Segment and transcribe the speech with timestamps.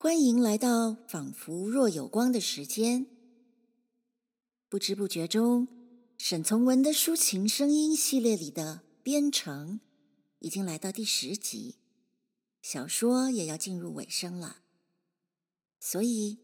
[0.00, 3.08] 欢迎来到仿佛若有光的时间。
[4.68, 5.66] 不知不觉中，
[6.16, 9.80] 沈从文的抒情声音系列里的《边城》
[10.38, 11.78] 已经来到第十集，
[12.62, 14.58] 小说也要进入尾声了。
[15.80, 16.38] 所以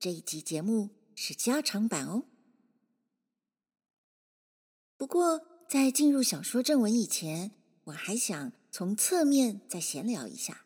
[0.00, 2.24] 这一集节目是加长版哦。
[4.96, 7.50] 不过，在进入小说正文以前，
[7.84, 10.65] 我还想从侧面再闲聊一下。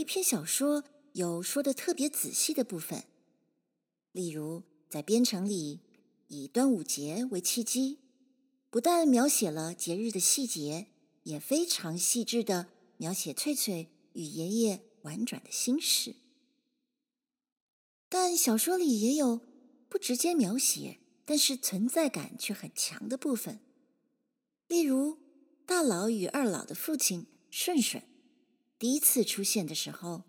[0.00, 0.82] 一篇小说
[1.12, 3.04] 有说的特别仔细的部分，
[4.12, 5.80] 例如在《边城》里，
[6.28, 7.98] 以端午节为契机，
[8.70, 10.86] 不但描写了节日的细节，
[11.24, 16.14] 也非常细致的描写翠翠与爷爷婉转的心事。
[18.08, 19.42] 但小说里也有
[19.90, 23.60] 不直接描写，但是存在感却很强的部分，
[24.66, 25.18] 例如
[25.66, 28.02] 大老与二老的父亲顺顺。
[28.80, 30.22] 第一次出现的时候，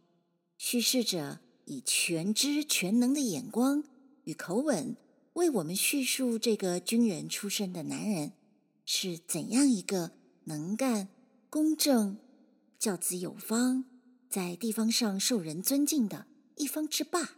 [0.58, 3.82] 叙事者以全知全能的眼光
[4.26, 4.98] 与口吻
[5.34, 8.34] 为我们叙述这个军人出身的男人
[8.84, 10.12] 是怎样一个
[10.44, 11.08] 能干、
[11.50, 12.18] 公正、
[12.78, 13.86] 教子有方，
[14.30, 17.38] 在地方上受人尊敬的一方之霸。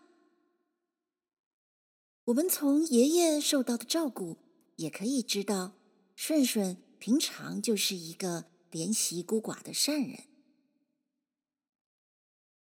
[2.26, 4.38] 我们从爷爷受到的照顾，
[4.78, 5.74] 也可以知道
[6.16, 10.24] 顺顺平常就是一个怜惜孤寡的善人。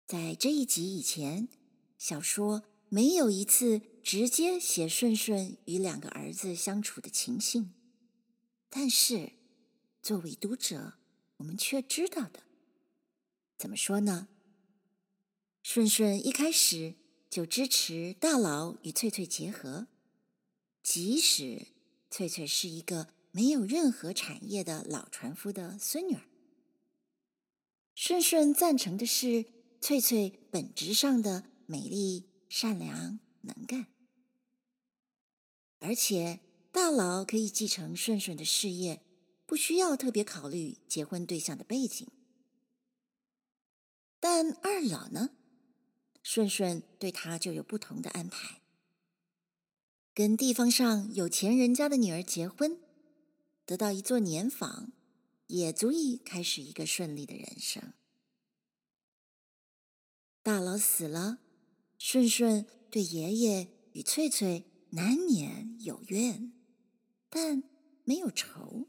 [0.08, 1.50] 在这一集以前，
[1.98, 7.74] 小说没有一次直接写顺顺与两个儿子相处的情形，
[8.70, 9.34] 但是
[10.02, 10.94] 作为读者，
[11.36, 12.44] 我们却知道的。
[13.58, 14.30] 怎么说呢？
[15.62, 16.96] 顺顺一开始
[17.30, 19.88] 就支持大佬与翠翠结合，
[20.82, 21.68] 即使
[22.10, 26.22] 翠翠是一个没有任何产业的老船夫的孙女儿。
[27.94, 29.57] 顺顺赞成的是。
[29.80, 33.88] 翠翠本质上的美丽、善良、能干，
[35.80, 36.40] 而且
[36.72, 39.02] 大老可以继承顺顺的事业，
[39.46, 42.08] 不需要特别考虑结婚对象的背景。
[44.20, 45.32] 但二老呢？
[46.24, 48.62] 顺顺对他就有不同的安排，
[50.14, 52.78] 跟地方上有钱人家的女儿结婚，
[53.66, 54.92] 得到一座年房，
[55.46, 57.94] 也足以开始一个顺利的人生。
[60.48, 61.40] 大佬死了，
[61.98, 66.54] 顺顺对爷爷与翠翠难免有怨，
[67.30, 67.64] 但
[68.06, 68.88] 没有仇。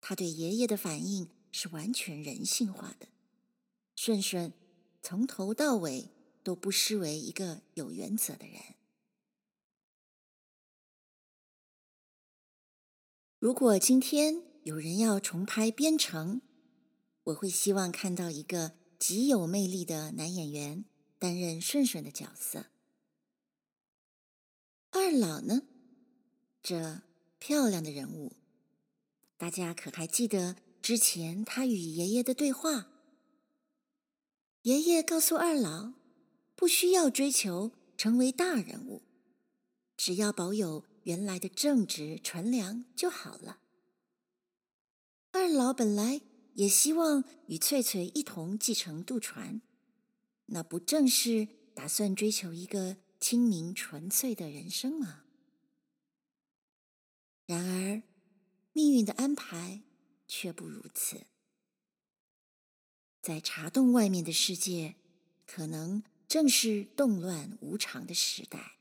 [0.00, 3.08] 他对爷爷的反应是完全人性化的。
[3.94, 4.54] 顺顺
[5.02, 6.08] 从头到尾
[6.42, 8.62] 都不失为一个有原则的人。
[13.38, 16.36] 如果今天有人要重拍《边城》，
[17.24, 18.78] 我会希望看到一个。
[18.98, 20.84] 极有魅力的男演员
[21.18, 22.66] 担任顺顺的角色。
[24.90, 25.62] 二老呢？
[26.62, 27.02] 这
[27.38, 28.32] 漂亮的人物，
[29.36, 32.90] 大家可还记得之前他与爷爷的对话？
[34.62, 35.92] 爷爷告诉二老，
[36.56, 39.02] 不需要追求成为大人物，
[39.96, 43.60] 只要保有原来的正直纯良就好了。
[45.30, 46.27] 二老本来。
[46.58, 49.62] 也希望与翠翠一同继承渡船，
[50.46, 55.22] 那不正是打算追求一个清明纯粹的人生吗？
[57.46, 58.02] 然而，
[58.72, 59.82] 命运的安排
[60.26, 61.26] 却不如此。
[63.22, 64.96] 在茶洞外面的世界，
[65.46, 68.78] 可能正是动乱无常的时代。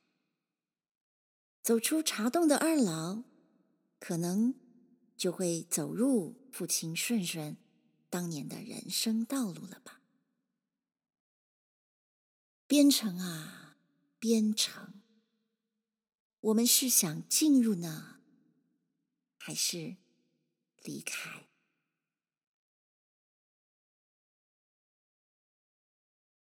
[1.61, 3.21] 走出茶洞的二老，
[3.99, 4.55] 可能
[5.15, 7.55] 就会走入父亲顺顺
[8.09, 10.01] 当年的人生道路了吧？
[12.65, 13.77] 边城啊，
[14.19, 15.01] 边城，
[16.39, 18.21] 我们是想进入呢，
[19.37, 19.97] 还是
[20.83, 21.47] 离开？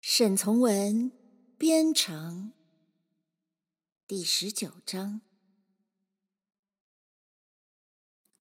[0.02, 1.12] 沈从文
[1.58, 2.52] 《边城》
[4.08, 5.22] 第十九章，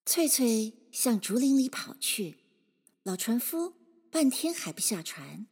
[0.05, 2.48] 翠翠向竹林里跑去。
[3.09, 3.73] 老船夫
[4.11, 5.47] 半天还不下船。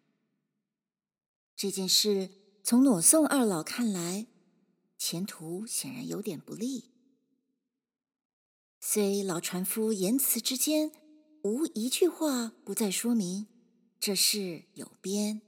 [1.56, 2.28] 这件事
[2.62, 4.26] 从裸送二老看来，
[4.98, 6.90] 前途显然有点不利。
[8.78, 10.92] 虽老船夫言辞之间
[11.44, 13.46] 无一句话不再说明
[13.98, 15.40] 这事有边，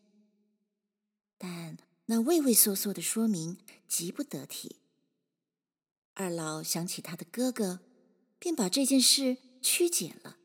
[1.36, 1.76] 但
[2.06, 4.76] 那畏畏缩缩的说明极不得体。
[6.14, 7.80] 二老想起他的哥哥，
[8.38, 10.37] 便把这件事曲解了。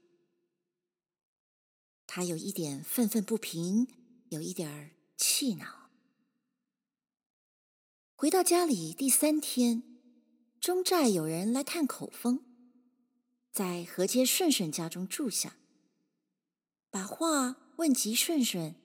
[2.16, 3.88] 他有一点愤愤不平，
[4.30, 5.90] 有一点儿气恼。
[8.14, 9.82] 回到家里第三天，
[10.62, 12.44] 中寨有人来探口风，
[13.52, 15.56] 在河街顺顺家中住下，
[16.92, 18.76] 把话问及顺顺，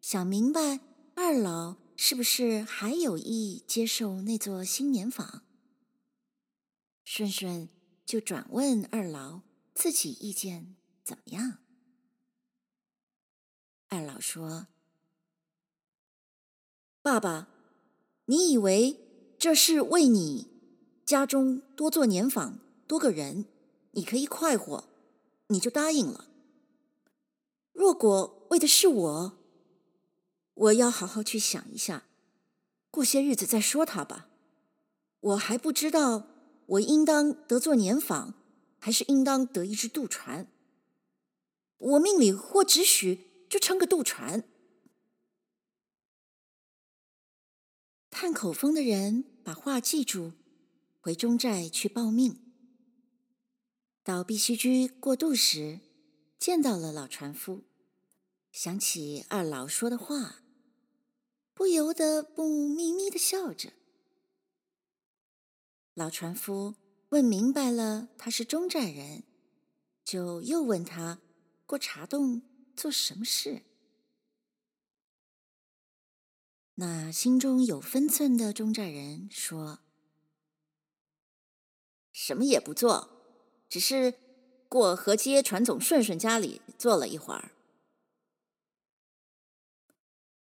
[0.00, 0.80] 想明白
[1.14, 5.44] 二老是不是还有意接受那座新年房。
[7.04, 7.68] 顺顺
[8.04, 9.42] 就转问二老
[9.72, 10.74] 自己意见
[11.04, 11.58] 怎么样。
[13.92, 14.68] 二老说
[17.02, 17.48] ：“爸爸，
[18.24, 18.98] 你以为
[19.38, 20.48] 这是为你
[21.04, 23.44] 家中多做年访，多个人，
[23.90, 24.84] 你可以快活，
[25.48, 26.26] 你就答应了。
[27.72, 29.38] 若果为的是我，
[30.54, 32.04] 我要好好去想一下，
[32.90, 34.28] 过些日子再说他吧。
[35.20, 36.28] 我还不知道，
[36.64, 38.32] 我应当得做年访，
[38.78, 40.50] 还是应当得一只渡船。
[41.76, 44.48] 我命里或只许。”就撑个渡船。
[48.08, 50.32] 探口风的人把话记住，
[51.02, 52.40] 回中寨去报命。
[54.02, 55.80] 到碧溪居过渡时，
[56.38, 57.64] 见到了老船夫，
[58.50, 60.42] 想起二老说的话，
[61.52, 63.74] 不由得不咪咪的笑着。
[65.92, 66.76] 老船夫
[67.10, 69.24] 问明白了他是中寨人，
[70.02, 71.20] 就又问他
[71.66, 72.48] 过茶洞。
[72.76, 73.62] 做什么事？
[76.76, 79.80] 那心中有分寸的中寨人说
[82.12, 83.10] ：“什么也不做，
[83.68, 84.14] 只是
[84.68, 87.52] 过河街船总顺顺家里坐了一会儿。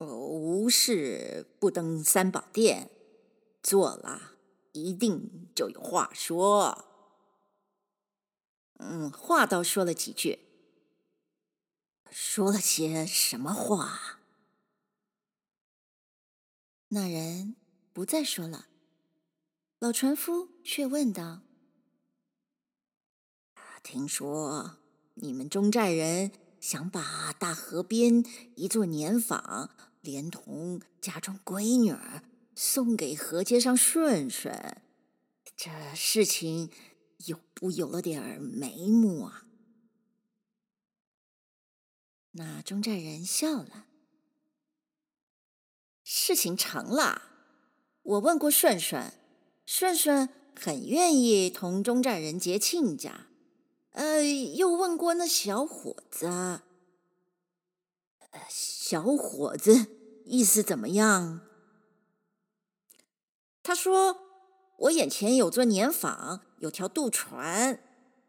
[0.01, 2.91] 无事不登三宝殿，
[3.63, 4.37] 坐了
[4.73, 6.85] 一定就有话说。
[8.81, 10.41] 嗯，话倒说了几句。”
[12.11, 14.21] 说了些什么话？
[16.89, 17.55] 那人
[17.93, 18.67] 不再说了。
[19.79, 21.43] 老船夫却问道
[23.85, 24.79] ：“听说
[25.15, 28.25] 你们中寨人想把大河边
[28.57, 29.71] 一座年访，
[30.01, 32.25] 连同家中闺女儿
[32.57, 34.83] 送给河街上顺顺，
[35.57, 36.71] 这事情
[37.27, 39.45] 有不有了点眉目啊？”
[42.33, 43.87] 那中寨人笑了。
[46.05, 47.23] 事情成了，
[48.03, 49.13] 我问过顺顺，
[49.67, 50.29] 顺顺
[50.59, 53.27] 很愿意同中寨人结亲家。
[53.91, 56.63] 呃，又问过那小伙子，呃，
[58.49, 59.87] 小伙子
[60.25, 61.41] 意思怎么样？
[63.63, 64.19] 他说
[64.79, 67.83] ：“我眼前有座年坊，有条渡船，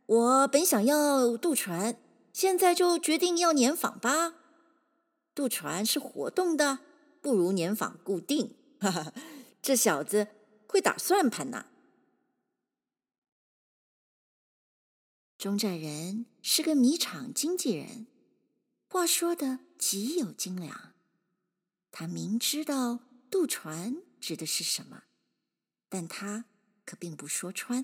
[0.06, 1.98] 我本想要渡船。”
[2.40, 4.34] 现在就决定要年访吧，
[5.36, 6.80] 渡船是活动的，
[7.20, 8.56] 不如年访固定。
[8.80, 9.14] 哈哈，
[9.62, 10.30] 这小子
[10.66, 11.66] 会打算盘呐。
[15.38, 18.08] 中寨人是个米厂经纪人，
[18.88, 20.94] 话说的极有精良。
[21.92, 23.00] 他明知道
[23.30, 25.04] 渡船指的是什么，
[25.90, 26.46] 但他
[26.86, 27.84] 可并不说穿。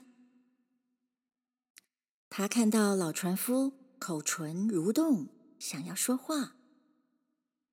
[2.29, 3.84] 他看到老船夫。
[4.05, 6.57] 口唇蠕动，想要说话，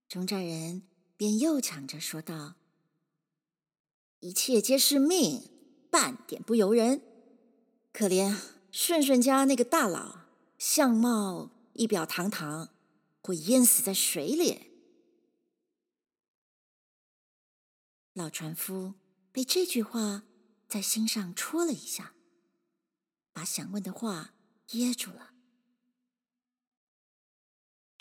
[0.09, 2.55] 中寨人便又抢着说道
[4.21, 5.51] ：“一切皆是命，
[5.91, 7.03] 半点不由人。
[7.93, 8.35] 可怜
[8.71, 10.21] 顺顺家那个大佬，
[10.57, 12.71] 相貌仪表堂堂，
[13.21, 14.71] 会淹死在水里。”
[18.15, 18.95] 老船夫
[19.31, 20.23] 被这句话
[20.67, 22.15] 在心上戳了一下，
[23.35, 24.33] 把想问的话
[24.69, 25.32] 噎住了。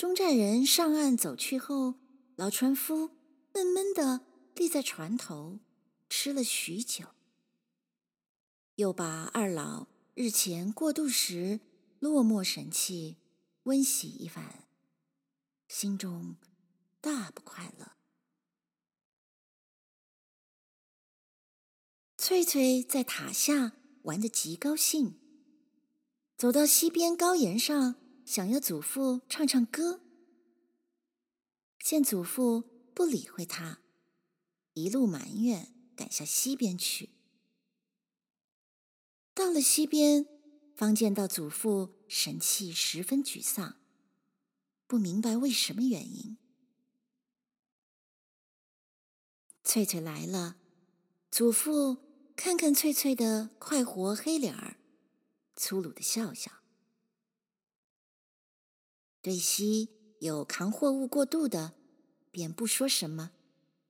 [0.01, 1.93] 中寨人上岸走去后，
[2.35, 3.11] 老船夫
[3.53, 5.59] 闷闷地立在船头，
[6.09, 7.09] 吃了许久，
[8.77, 11.59] 又把二老日前过渡时
[11.99, 13.17] 落寞神气
[13.65, 14.67] 温习一番，
[15.67, 16.35] 心中
[16.99, 17.91] 大不快乐。
[22.17, 25.19] 翠翠在塔下玩得极高兴，
[26.35, 28.00] 走到溪边高岩上。
[28.31, 29.99] 想要祖父唱唱歌，
[31.79, 32.61] 见祖父
[32.95, 33.81] 不理会他，
[34.71, 37.09] 一路埋怨赶向西边去。
[39.33, 40.25] 到了西边，
[40.73, 43.81] 方见到祖父神气十分沮丧，
[44.87, 46.37] 不明白为什么原因。
[49.61, 50.55] 翠翠来了，
[51.29, 51.97] 祖父
[52.37, 54.77] 看看翠翠的快活黑脸儿，
[55.57, 56.60] 粗鲁的笑笑。
[59.21, 61.73] 对溪有扛货物过度的，
[62.31, 63.31] 便不说什么，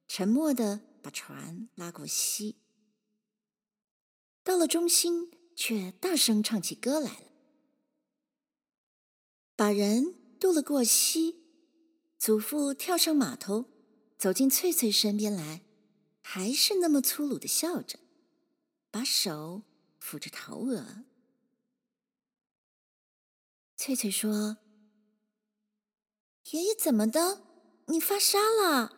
[0.08, 2.58] 沉默的把船拉过溪。
[4.44, 7.28] 到了中心，却大声唱起歌来了。
[9.56, 11.44] 把人渡了过溪，
[12.18, 13.66] 祖父跳上码头，
[14.18, 15.64] 走进翠翠身边来，
[16.22, 18.00] 还是那么粗鲁的笑着，
[18.90, 19.64] 把手
[20.02, 21.06] 抚着头额。
[23.78, 24.58] 翠翠说
[26.50, 27.44] ：“爷爷怎么的？
[27.88, 28.98] 你发烧了？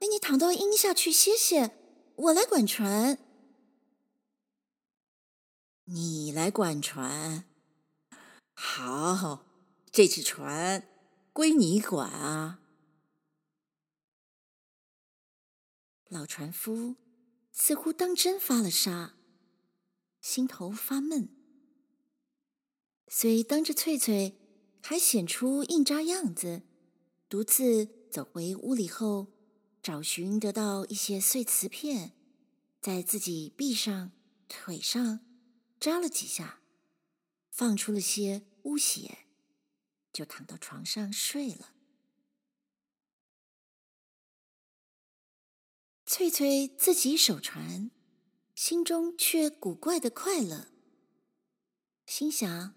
[0.00, 1.76] 哎，你躺到阴下去歇歇，
[2.16, 3.18] 我来管船。”
[5.92, 7.44] 你来管船，
[8.54, 9.44] 好，
[9.90, 10.88] 这只船
[11.32, 12.60] 归你管啊。
[16.08, 16.94] 老船夫
[17.50, 19.14] 似乎当真发了烧，
[20.20, 21.28] 心头发闷，
[23.08, 24.38] 虽当着翠翠
[24.80, 26.62] 还显出硬扎样子，
[27.30, 29.28] 独自走回屋里后，
[29.80, 32.12] 找寻得到一些碎瓷片，
[32.80, 34.10] 在自己臂上、
[34.48, 35.20] 腿上。
[35.78, 36.60] 扎了几下，
[37.50, 39.26] 放出了些污血，
[40.12, 41.72] 就躺到床上睡了。
[46.04, 47.90] 翠翠自己守船，
[48.54, 50.72] 心中却古怪的快乐，
[52.04, 52.74] 心想：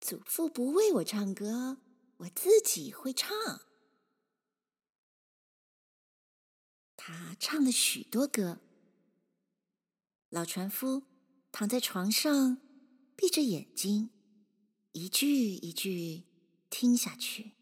[0.00, 1.82] 祖父不为我唱歌，
[2.20, 3.30] 我自己会唱。
[6.96, 8.60] 他唱了许多歌，
[10.28, 11.04] 老船夫。
[11.52, 12.58] 躺在床上，
[13.16, 14.10] 闭着眼睛，
[14.92, 16.22] 一句一句
[16.70, 17.56] 听下去，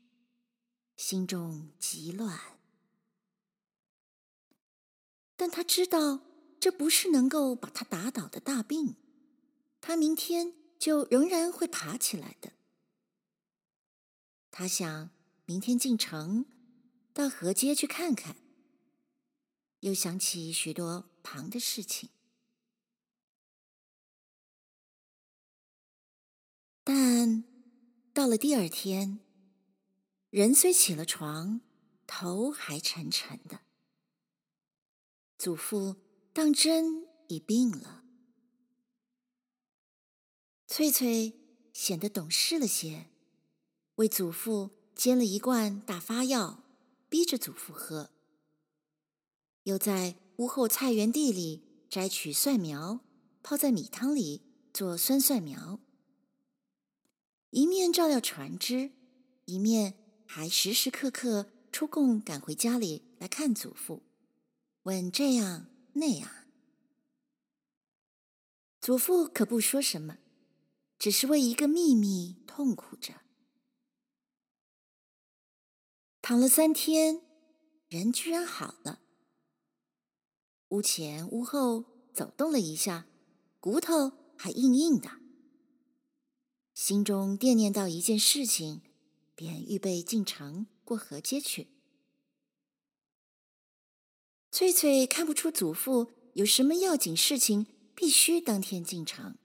[0.94, 2.38] 心中极乱。
[5.36, 6.20] 但他知道
[6.60, 8.96] 这不是能够把他打倒的大病，
[9.80, 12.52] 他明天就仍然会爬起来的。
[14.58, 15.10] 他想
[15.44, 16.44] 明天进城，
[17.12, 18.34] 到河街去看看，
[19.78, 22.10] 又想起许多旁的事情。
[26.82, 27.44] 但
[28.12, 29.20] 到了第二天，
[30.30, 31.60] 人虽起了床，
[32.04, 33.60] 头还沉沉的。
[35.38, 35.94] 祖父
[36.32, 38.02] 当真已病了。
[40.66, 41.38] 翠翠
[41.72, 43.06] 显得懂事了些，
[43.98, 46.62] 为祖父煎了一罐大发药，
[47.08, 48.10] 逼着祖父喝。
[49.64, 53.00] 又在屋后菜园地里摘取蒜苗，
[53.42, 55.80] 泡在米汤里做酸蒜苗。
[57.50, 58.92] 一面照料船只，
[59.46, 59.94] 一面
[60.26, 64.04] 还时时刻刻出贡赶回家里来看祖父，
[64.84, 66.30] 问这样那样。
[68.80, 70.18] 祖父可不说什么，
[71.00, 73.22] 只是为一个秘密痛苦着。
[76.28, 77.22] 躺了三天，
[77.88, 79.00] 人居然好了。
[80.68, 83.06] 屋前屋后走动了一下，
[83.60, 85.10] 骨头还硬硬的。
[86.74, 88.82] 心中惦念到一件事情，
[89.34, 91.68] 便预备进城过河街去。
[94.52, 99.38] 翠翠看不出祖父有什么要紧事情，必须当天进城，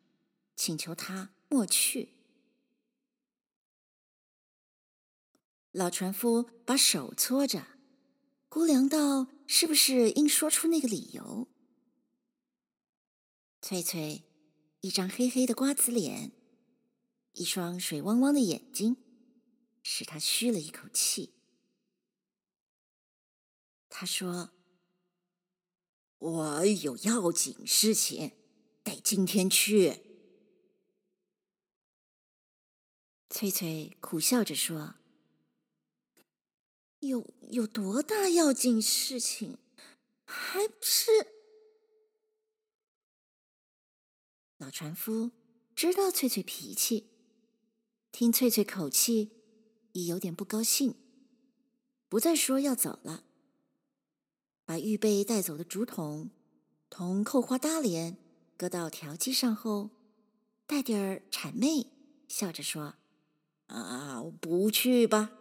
[0.57, 2.12] 请求他莫去。
[5.73, 7.65] 老船夫把手搓着，
[8.47, 11.47] 估量到是不是应说出那个理由。
[13.59, 14.23] 翠翠
[14.81, 16.31] 一张黑黑的瓜子脸。
[17.33, 18.95] 一双水汪汪的眼睛，
[19.81, 21.33] 使他吁了一口气。
[23.89, 24.51] 他说
[26.19, 28.33] ：“我有要紧事情，
[28.83, 30.03] 得今天去。”
[33.31, 34.93] 翠翠苦笑着说
[37.07, 39.57] ：“有有多大要紧事情？
[40.25, 41.11] 还不是……”
[44.57, 45.31] 老船夫
[45.75, 47.09] 知道翠翠脾气。
[48.11, 49.31] 听翠翠口气，
[49.93, 50.95] 已有点不高兴，
[52.07, 53.23] 不再说要走了，
[54.65, 56.29] 把预备带走的竹筒
[56.91, 58.17] 同扣花搭帘
[58.55, 59.89] 搁到条机上后，
[60.67, 61.87] 带点儿谄媚，
[62.27, 62.93] 笑着说
[63.65, 65.31] ：“啊，不去吧，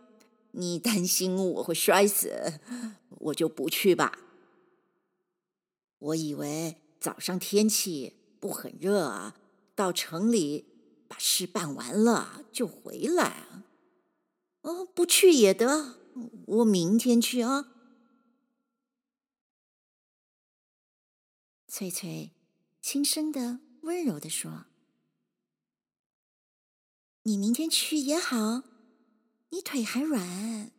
[0.52, 2.60] 你担心我会摔死，
[3.08, 4.18] 我就不去吧。
[5.98, 9.36] 我以为早上天气不很热啊，
[9.74, 10.68] 到城里。”
[11.12, 13.64] 把事办完了就回来啊！
[14.62, 15.98] 哦，不去也得，
[16.46, 17.70] 我明天去啊。
[21.68, 22.30] 翠翠
[22.80, 24.64] 轻声的、温柔的说
[27.24, 28.62] ：“你明天去也好，
[29.52, 30.72] 你腿还软，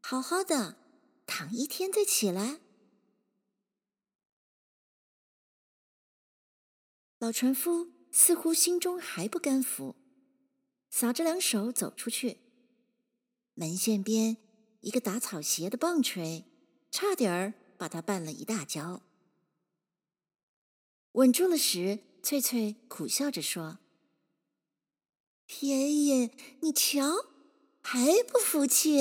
[0.00, 0.78] 好好的
[1.26, 2.60] 躺一天再起来。
[7.18, 9.96] 老船夫似乎心中还不甘服，
[10.88, 12.40] 撒着两手走出去。
[13.52, 14.38] 门线边
[14.80, 16.46] 一个打草鞋的棒槌，
[16.90, 19.02] 差点儿把他绊了一大跤。
[21.12, 23.78] 稳住了时，翠翠苦笑着说
[25.60, 27.35] ：“爷爷，你瞧，
[27.88, 28.98] 还不服气？”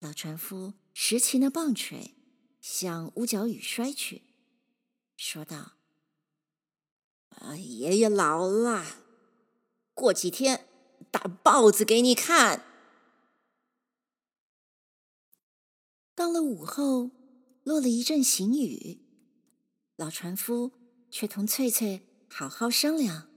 [0.00, 2.14] 老船夫拾起那棒槌，
[2.60, 4.20] 向屋角雨摔去，
[5.16, 5.78] 说道
[7.40, 8.84] ：“啊，爷爷老了，
[9.94, 10.68] 过几天
[11.10, 12.62] 打豹子给你看。”
[16.14, 17.12] 到了午后，
[17.64, 19.00] 落了一阵行雨，
[19.96, 20.72] 老船夫
[21.10, 23.31] 却同翠翠好好商量，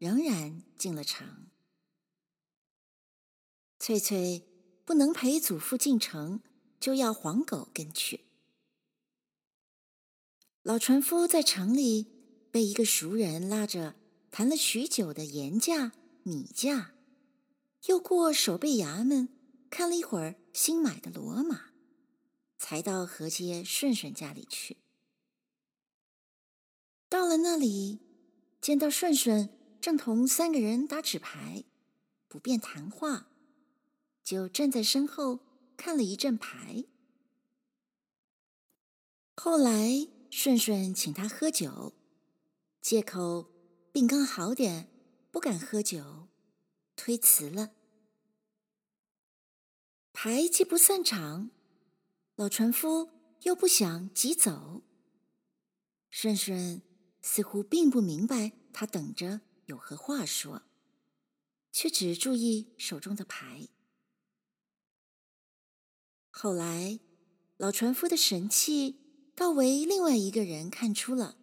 [0.00, 1.46] 仍然进了城。
[3.78, 4.48] 翠翠
[4.86, 6.40] 不能陪祖父进城，
[6.80, 8.24] 就要黄狗跟去。
[10.62, 12.06] 老船夫在城里
[12.50, 13.94] 被一个熟人拉着
[14.30, 15.92] 谈了许久的盐价、
[16.22, 16.94] 米价，
[17.84, 19.28] 又过守备衙门
[19.68, 21.72] 看了一会儿新买的骡马，
[22.56, 24.78] 才到河街顺顺家里去。
[27.10, 28.00] 到了那里，
[28.62, 31.64] 见到顺顺正同三个人打纸牌，
[32.28, 33.28] 不便谈话，
[34.22, 35.40] 就站在身后
[35.76, 36.84] 看了一阵牌。
[39.36, 40.08] 后来。
[40.32, 41.92] 顺顺请他喝酒，
[42.80, 43.50] 借口
[43.90, 44.88] 病刚好点，
[45.32, 46.28] 不敢喝酒，
[46.94, 47.72] 推辞了。
[50.12, 51.50] 牌既不散场，
[52.36, 53.10] 老船夫
[53.42, 54.82] 又不想急走。
[56.10, 56.80] 顺顺
[57.20, 60.62] 似乎并不明白他等着有何话说，
[61.70, 63.68] 却只注意手中的牌。
[66.28, 66.98] 后来，
[67.56, 68.98] 老船夫的神气。
[69.32, 71.38] 倒为另外一个人看出了，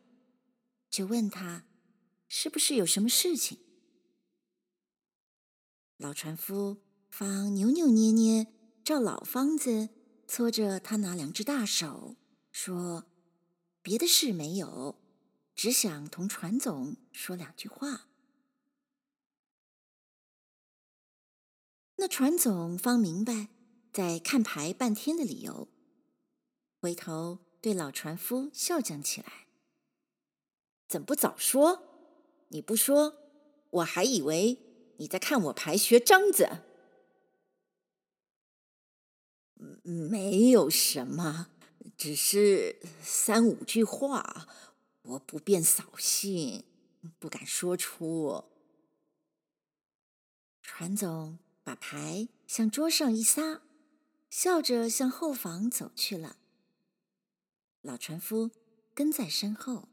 [0.87, 1.65] 就问他
[2.27, 3.57] 是不是有什么事情。
[5.95, 9.89] 老船夫方扭扭捏捏照老方子
[10.27, 12.17] 搓着他那两只大手，
[12.51, 13.07] 说
[13.81, 15.01] ：“别的事没有，
[15.55, 18.06] 只想同船总说两句话。”
[21.97, 23.49] 那船总方明白
[23.91, 25.67] 在看牌半天的理由，
[26.79, 27.39] 回头。
[27.59, 29.47] 对老船夫笑讲起来
[30.87, 31.83] ：“怎不早说？
[32.49, 33.17] 你不说，
[33.71, 34.59] 我还以为
[34.97, 36.61] 你在看我牌学张子。
[39.81, 41.49] 没有什么，
[41.97, 44.47] 只是三五句话，
[45.01, 46.63] 我不便扫兴，
[47.17, 48.45] 不敢说出。”
[50.61, 53.61] 船总把牌向桌上一撒，
[54.29, 56.37] 笑着向后房走去了。
[57.81, 58.51] 老船夫
[58.93, 59.89] 跟在身后。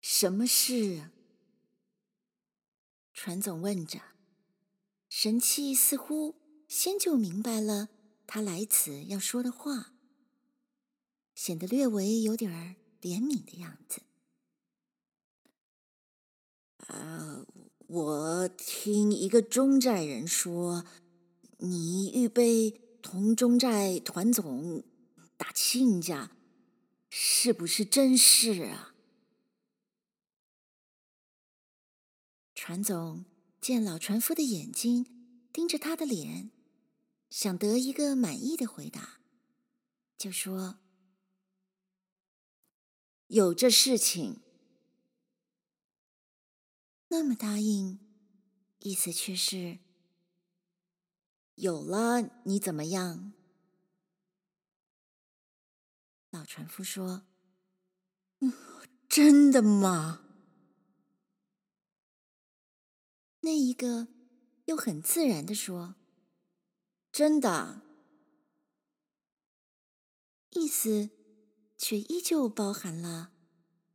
[0.00, 1.10] 什么事？
[3.12, 4.00] 船总问着，
[5.10, 7.90] 神气似乎先就明白了
[8.26, 9.92] 他来此要说的话，
[11.34, 14.00] 显得略微有点怜悯的样子。
[16.78, 17.44] 啊，
[17.90, 20.84] 我听一个中寨人说，
[21.58, 22.70] 你预备
[23.02, 24.84] 同中寨团总。
[25.36, 26.32] 打亲家，
[27.08, 28.94] 是不是真事啊？
[32.54, 33.24] 船总
[33.58, 35.06] 见老船夫的眼睛
[35.50, 36.50] 盯着他的脸，
[37.30, 39.20] 想得一个满意的回答，
[40.18, 40.78] 就说
[43.28, 44.42] ：“有这事情。”
[47.12, 47.98] 那么答应，
[48.78, 49.80] 意思却是
[51.56, 53.32] 有了，你怎么样？
[56.30, 57.26] 老船夫说：“，
[59.10, 60.24] 真的吗？”
[63.42, 64.06] 那一个
[64.66, 65.96] 又很自然地说
[67.10, 67.82] ：“真的。”
[70.50, 71.10] 意思
[71.76, 73.32] 却依旧包含了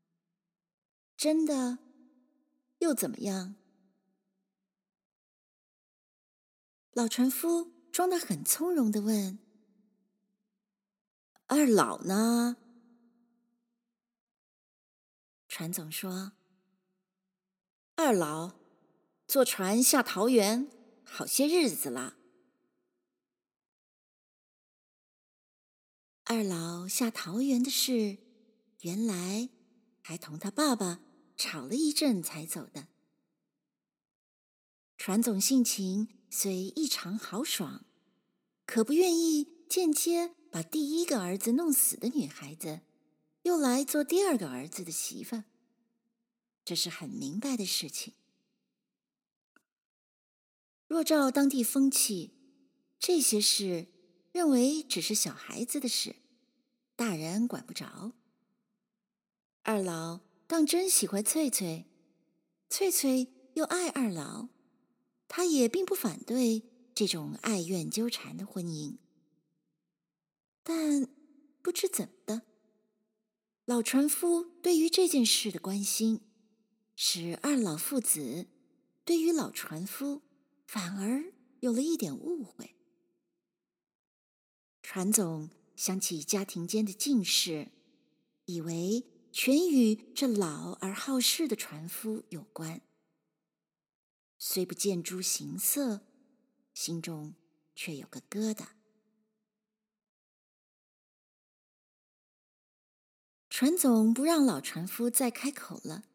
[1.15, 1.79] “真的”，
[2.79, 3.55] 又怎么样？
[6.91, 9.39] 老船夫装得很从容地问。
[11.47, 12.57] 二老呢？
[15.47, 16.33] 船总说
[17.95, 18.55] ：“二老
[19.27, 20.69] 坐船下桃园
[21.03, 22.17] 好些日子了。”
[26.25, 28.17] 二老下桃园的事，
[28.81, 29.49] 原来
[30.01, 30.99] 还同他爸爸
[31.35, 32.87] 吵了一阵才走的。
[34.97, 37.85] 船总性情虽异常豪爽，
[38.65, 42.81] 可不愿意间接把第一个儿子弄死的女孩子，
[43.43, 45.43] 又来做第二个儿子的媳妇，
[46.63, 48.13] 这是很明白的事情。
[50.87, 52.31] 若照当地风气，
[52.99, 53.87] 这些事
[54.31, 56.15] 认为只是小孩子的事，
[56.95, 58.13] 大人管不着。
[59.63, 61.85] 二老当真喜欢翠翠，
[62.69, 64.49] 翠翠又爱二老，
[65.27, 68.97] 他也并不反对这种爱怨纠缠的婚姻。
[70.63, 71.07] 但
[71.61, 72.43] 不知怎么的。
[73.65, 76.21] 老船夫对于这件事的关心，
[76.95, 78.47] 使二老父子
[79.03, 80.21] 对于老船夫
[80.67, 82.75] 反而有了一点误会。
[84.83, 87.71] 船总想起家庭间的近事，
[88.45, 89.03] 以为
[89.37, 92.79] 全与这老而好事的船夫有关，
[94.37, 96.07] 虽不见诸形色，
[96.73, 97.35] 心中
[97.75, 98.67] 却有个疙瘩。
[103.49, 106.05] 船总不让老船夫再开口了，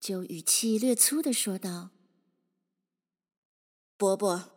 [0.00, 1.90] 就语气略粗的说道
[3.96, 4.50] ：“伯伯，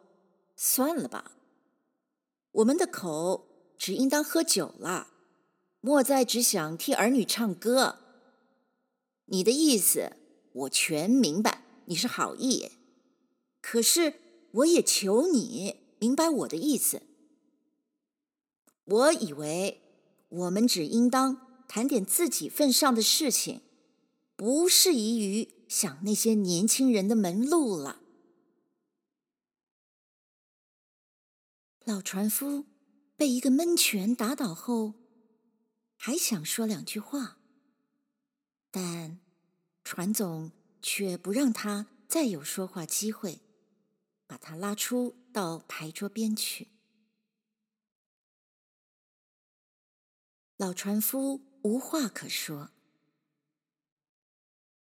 [0.55, 1.37] 算了吧，
[2.53, 5.10] 我们的口只应当喝酒了，
[5.81, 7.99] 莫再只想替儿女唱歌。
[9.25, 10.13] 你的意思
[10.53, 12.71] 我全明白，你是好意，
[13.61, 14.13] 可是
[14.51, 17.01] 我也求你明白我的意思。
[18.85, 19.81] 我以为
[20.29, 23.61] 我们只应当。”谈点自己份上的事情，
[24.35, 28.01] 不适宜于想那些年轻人的门路了。
[31.85, 32.65] 老船夫
[33.15, 34.95] 被一个闷拳打倒后，
[36.03, 37.37] 还想说两句话，
[38.71, 39.19] 但
[39.83, 43.39] 船总却不让他再有说话机会，
[44.25, 46.69] 把他拉出到牌桌边去。
[50.57, 51.41] 老船夫。
[51.63, 52.71] 无话可说。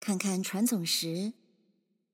[0.00, 1.34] 看看船总时，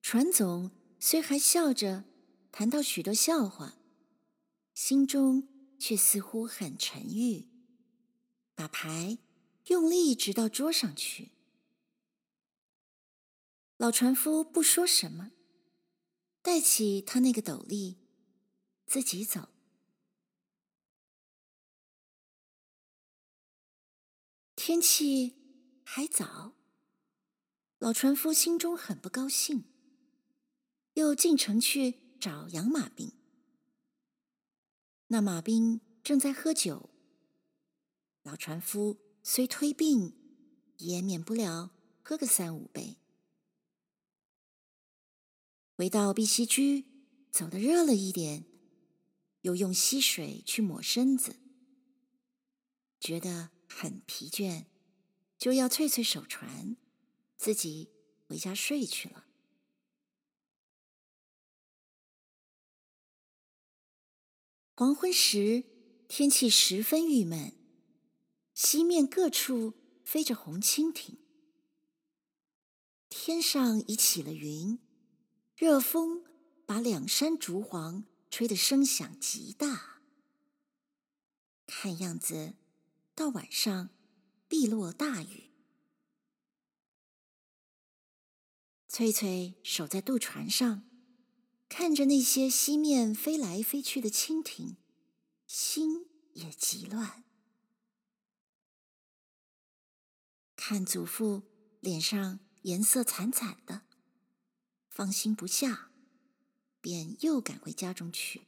[0.02, 2.04] 船总虽还笑着
[2.52, 3.78] 谈到许多笑话，
[4.74, 7.48] 心中却似乎很沉郁，
[8.60, 9.16] 把牌
[9.68, 11.30] 用力直到桌上去。
[13.78, 15.30] 老船夫不说什么，
[16.42, 17.96] 带起他那个斗笠，
[18.86, 19.48] 自己走。
[24.54, 25.36] 天气
[25.82, 26.52] 还早，
[27.78, 29.64] 老船夫心中很不高兴，
[30.92, 33.10] 又进城去找养马兵。
[35.06, 36.89] 那马兵正在喝酒，
[38.30, 40.14] 老船夫虽推病，
[40.76, 42.96] 也免不了喝个三五杯。
[45.74, 46.84] 回到碧溪居，
[47.32, 48.44] 走得热了一点，
[49.40, 51.40] 又用溪水去抹身子，
[53.00, 53.50] 觉得。
[53.72, 54.66] 很疲倦，
[55.38, 56.76] 就要翠翠守船，
[57.36, 57.88] 自己
[58.26, 59.26] 回家睡去了。
[64.74, 65.64] 黄昏时，
[66.08, 67.54] 天气十分郁闷，
[68.62, 69.72] 西面各处
[70.04, 71.16] 飞着红蜻蜓，
[73.08, 74.78] 天上已起了云，
[75.56, 76.22] 热风
[76.66, 80.02] 把两山竹簧吹得声响极大，
[81.66, 82.52] 看样子。
[83.14, 83.88] 到晚上
[84.46, 85.50] 必落大雨。
[88.86, 90.82] 翠翠守在渡船上，
[91.70, 94.76] 看着那些西面飞来飞去的蜻蜓，
[95.46, 97.24] 心也急乱。
[100.70, 101.42] 看祖父
[101.80, 103.82] 脸上颜色惨惨的，
[104.88, 105.90] 放心不下，
[106.80, 108.42] 便又赶回家中去。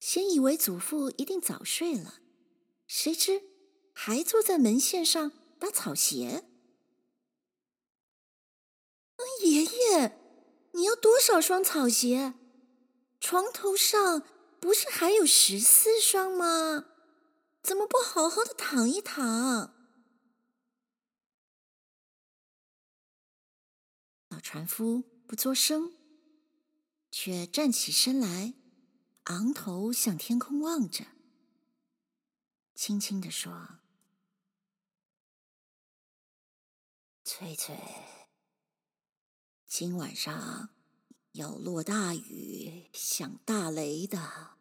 [0.00, 2.22] 先以为祖父一定早睡了，
[2.86, 3.42] 谁知
[3.92, 6.44] 还坐在门线上打草鞋。
[9.42, 10.18] 爷爷，
[10.72, 12.32] 你要多少双草鞋？
[13.20, 14.26] 床头上
[14.58, 16.95] 不是还有十四双吗？
[17.66, 19.74] 怎么不好好的躺一躺？
[24.28, 25.92] 老船夫不作声，
[27.10, 28.54] 却站起身来。
[29.24, 31.06] 昂头向天空望着，
[32.76, 33.80] 轻轻地说
[37.24, 37.76] ：“翠翠，
[39.66, 40.70] 今晚上
[41.32, 44.55] 要落大雨，响大雷的。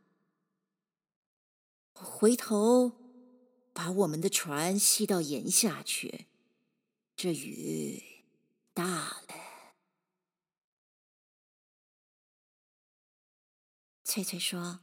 [2.04, 2.92] 回头
[3.74, 6.28] 把我们的船吸到岩下去。
[7.16, 8.04] 这雨
[8.74, 9.24] 大了。”
[14.04, 14.82] 翠翠说：“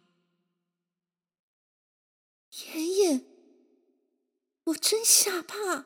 [2.74, 3.24] 爷爷，
[4.64, 5.84] 我真吓怕。”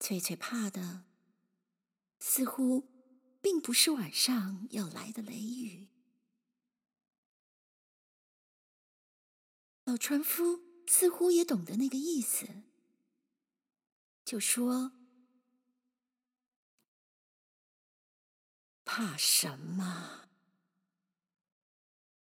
[0.00, 1.04] 翠翠怕的，
[2.18, 2.88] 似乎
[3.42, 5.89] 并不是晚上要来的雷雨。
[9.90, 12.46] 老船夫似乎也懂得那个意思，
[14.24, 14.92] 就说
[18.86, 20.28] ：“怕什么？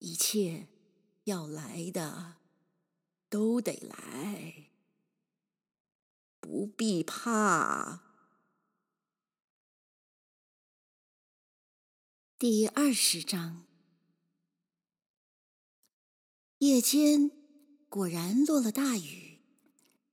[0.00, 0.66] 一切
[1.22, 2.38] 要来的
[3.28, 4.72] 都得来。”
[6.42, 8.02] 不必怕。
[12.36, 13.64] 第二十章，
[16.58, 17.30] 夜间
[17.92, 19.38] 果然落了大雨，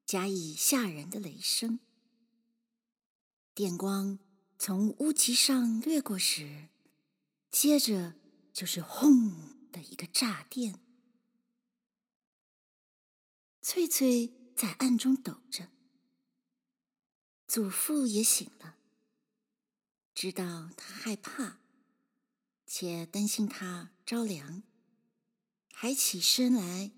[0.05, 1.79] 加以吓人的雷声。
[3.53, 4.19] 电光
[4.57, 6.67] 从屋脊上掠过时，
[7.49, 8.15] 接着
[8.51, 9.31] 就是“轰”
[9.71, 10.77] 的一个炸电。
[13.61, 15.69] 翠翠在暗中抖着。
[17.47, 18.75] 祖父也醒了，
[20.13, 21.59] 知道他害怕，
[22.67, 24.63] 且担心他着凉，
[25.71, 26.91] 还起身来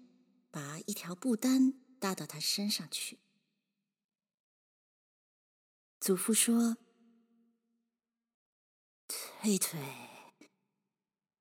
[0.52, 3.20] 把一条布单搭到他身上去。
[6.00, 6.78] 祖父说
[9.08, 9.80] ：“翠翠，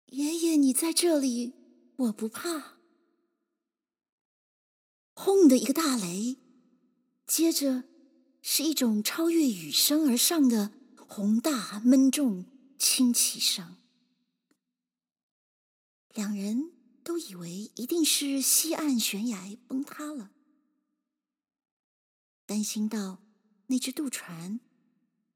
[0.06, 1.54] 爷爷，你在这里，
[1.96, 2.75] 我不怕。”
[5.18, 6.36] 轰的一个大雷，
[7.26, 7.84] 接着
[8.42, 10.72] 是一种超越雨声而上的
[11.08, 12.44] 宏大闷重
[12.78, 13.78] 倾篑声。
[16.12, 16.70] 两人
[17.02, 20.30] 都以为一定是西岸悬崖崩塌了，
[22.44, 23.24] 担心到
[23.68, 24.60] 那只渡船。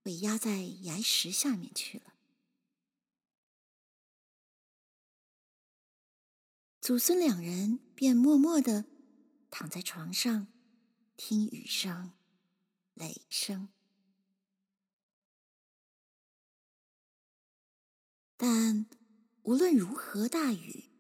[0.03, 2.15] 被压在崖石下面去了。
[6.81, 8.87] 祖孙两人便默默的
[9.51, 10.47] 躺在床上，
[11.17, 12.13] 听雨声、
[12.95, 13.69] 雷声。
[18.37, 18.87] 但
[19.43, 20.91] 无论如何大雨，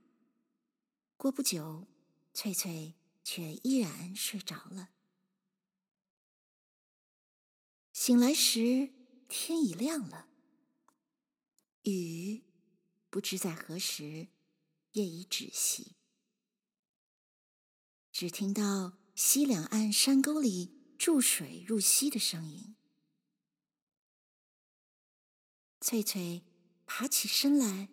[1.16, 1.86] 过不久，
[2.34, 4.90] 翠翠却依然睡着了。
[7.92, 8.92] 醒来时，
[9.28, 10.28] 天已亮了。
[11.82, 12.44] 雨
[13.08, 14.28] 不知在何时
[14.92, 15.96] 也已止息，
[18.20, 22.76] 只听到西两岸山沟里注水入溪的声音。
[25.80, 26.44] 翠翠
[26.84, 27.88] 爬起身来，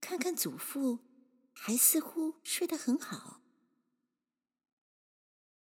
[0.00, 1.00] 看看祖父，
[1.52, 3.42] 还似乎睡得很好，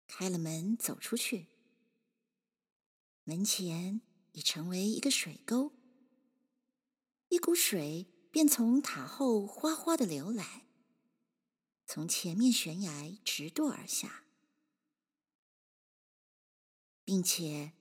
[0.08, 1.50] 开了门走出去。
[3.26, 5.74] 门前已成为一个水沟，
[7.30, 10.66] 一股水便从塔后哗哗的流来，
[11.94, 14.24] 从前面悬崖直堕而下，
[17.04, 17.74] 并且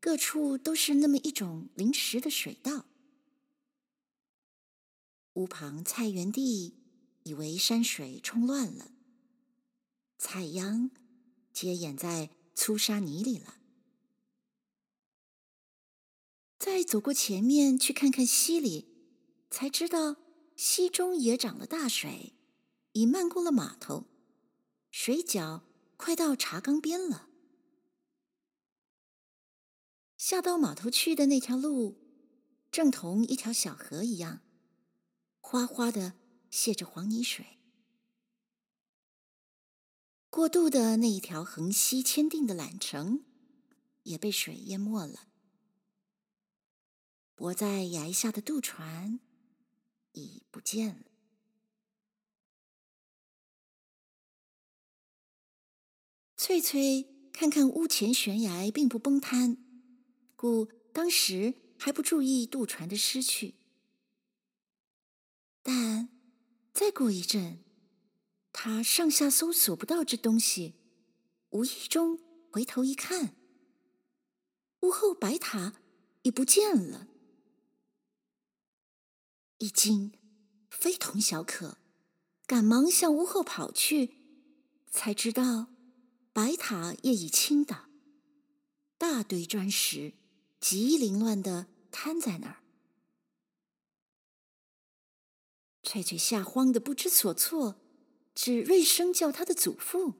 [0.00, 2.86] 各处都是那么一种临时的水道。
[5.34, 6.78] 屋旁菜园地
[7.24, 8.90] 以为山水冲乱了，
[10.16, 10.90] 菜秧
[11.52, 13.58] 皆掩在粗沙泥里了。
[16.58, 18.88] 再走过前面去看看溪里，
[19.50, 20.16] 才知道
[20.56, 22.32] 溪中也涨了大水，
[22.98, 24.06] 已漫过了码头，
[24.90, 25.62] 水脚
[25.96, 27.28] 快到茶缸边了。
[30.16, 31.96] 下到码头去的那条路，
[32.72, 34.42] 正同一条小河一样，
[35.40, 36.14] 哗哗的
[36.50, 37.46] 泄着黄泥水。
[40.28, 43.24] 过渡的那一条横溪签订的缆绳，
[44.02, 45.28] 也被水淹没了。
[47.36, 49.20] 泊在崖下的渡船
[50.14, 51.17] 已不见了。
[56.38, 59.56] 翠翠看看屋前悬崖并不崩塌，
[60.36, 63.56] 故当时还不注意渡船的失去。
[65.64, 66.08] 但
[66.72, 67.58] 再过一阵，
[68.52, 70.76] 她上下搜索不到这东西，
[71.50, 72.20] 无意中
[72.52, 73.34] 回头一看，
[74.82, 75.82] 屋后白塔
[76.22, 77.08] 已不见了。
[79.58, 80.12] 一惊，
[80.70, 81.78] 非同小可，
[82.46, 84.14] 赶忙向屋后跑去，
[84.88, 85.66] 才知道
[86.38, 87.88] 白塔业已倾倒，
[88.96, 90.14] 大堆砖石
[90.60, 92.62] 极凌乱地瘫在那儿。
[95.82, 97.80] 翠翠吓慌的不知所措，
[98.36, 100.14] 只厉声叫她的祖父。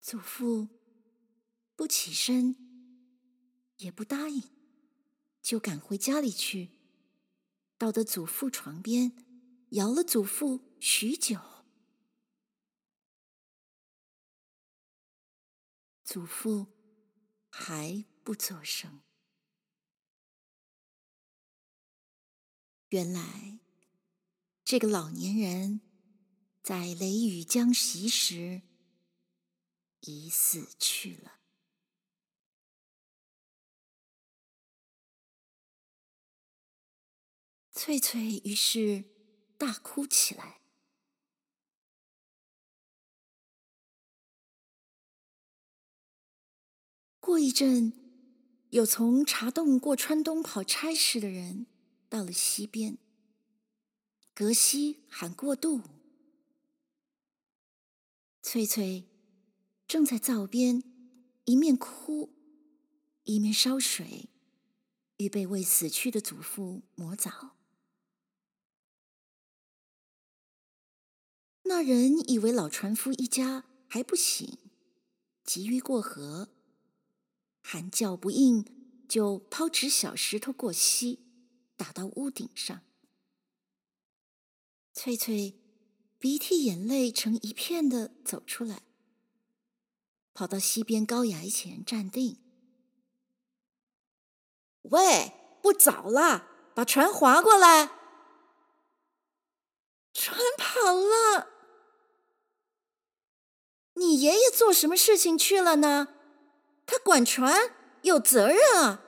[0.00, 0.66] 祖父
[1.76, 2.56] 不起身，
[3.76, 4.42] 也不答应，
[5.40, 6.70] 就赶回家里去，
[7.78, 9.12] 到的祖父床边，
[9.68, 11.53] 摇了祖父许久。
[16.04, 16.66] 祖父
[17.48, 19.02] 还不作声。
[22.90, 23.58] 原来，
[24.62, 25.80] 这个老年人
[26.62, 28.62] 在雷雨将袭时
[30.00, 31.40] 已死去了。
[37.72, 39.04] 翠翠于是
[39.58, 40.63] 大哭起来。
[47.24, 47.94] 过一阵，
[48.68, 51.64] 有从茶洞过川东跑差事的人
[52.10, 52.98] 到了溪边，
[54.34, 55.80] 隔溪喊过渡。
[58.42, 59.08] 翠翠
[59.88, 60.82] 正在灶边，
[61.46, 62.34] 一面哭，
[63.22, 64.28] 一面烧水，
[65.16, 67.56] 预备为死去的祖父磨澡。
[71.62, 74.58] 那人以为老船夫一家还不醒，
[75.42, 76.50] 急于过河。
[77.66, 78.62] 喊叫不应，
[79.08, 81.24] 就抛掷小石头过溪，
[81.78, 82.82] 打到屋顶上。
[84.92, 85.58] 翠翠
[86.18, 88.82] 鼻涕眼泪成一片的走出来，
[90.34, 92.38] 跑到溪边高崖前站定。
[94.82, 97.86] 喂，不早了，把船划过来。
[100.12, 101.48] 船跑了。
[103.94, 106.13] 你爷爷做什么事情去了呢？
[106.86, 109.00] 他管船有责任啊！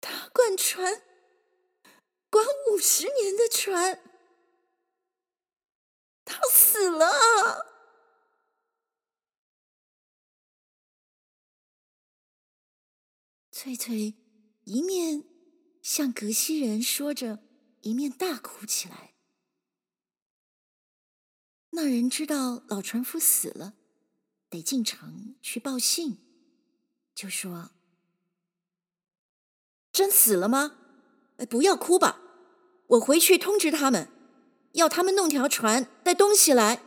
[0.00, 1.02] 他管船，
[2.30, 4.02] 管五十年的船，
[6.24, 7.74] 他死了！
[13.50, 14.14] 翠翠
[14.64, 15.24] 一面
[15.80, 17.38] 向格西人说着，
[17.80, 19.14] 一面大哭起来。
[21.70, 23.74] 那人知道老船夫死了。
[24.54, 26.18] 得进城去报信，
[27.12, 27.72] 就说
[29.90, 30.78] ：“真死了吗？
[31.38, 32.20] 哎，不要哭吧，
[32.86, 34.08] 我回去通知他们，
[34.74, 36.84] 要他们弄条船带东西来。”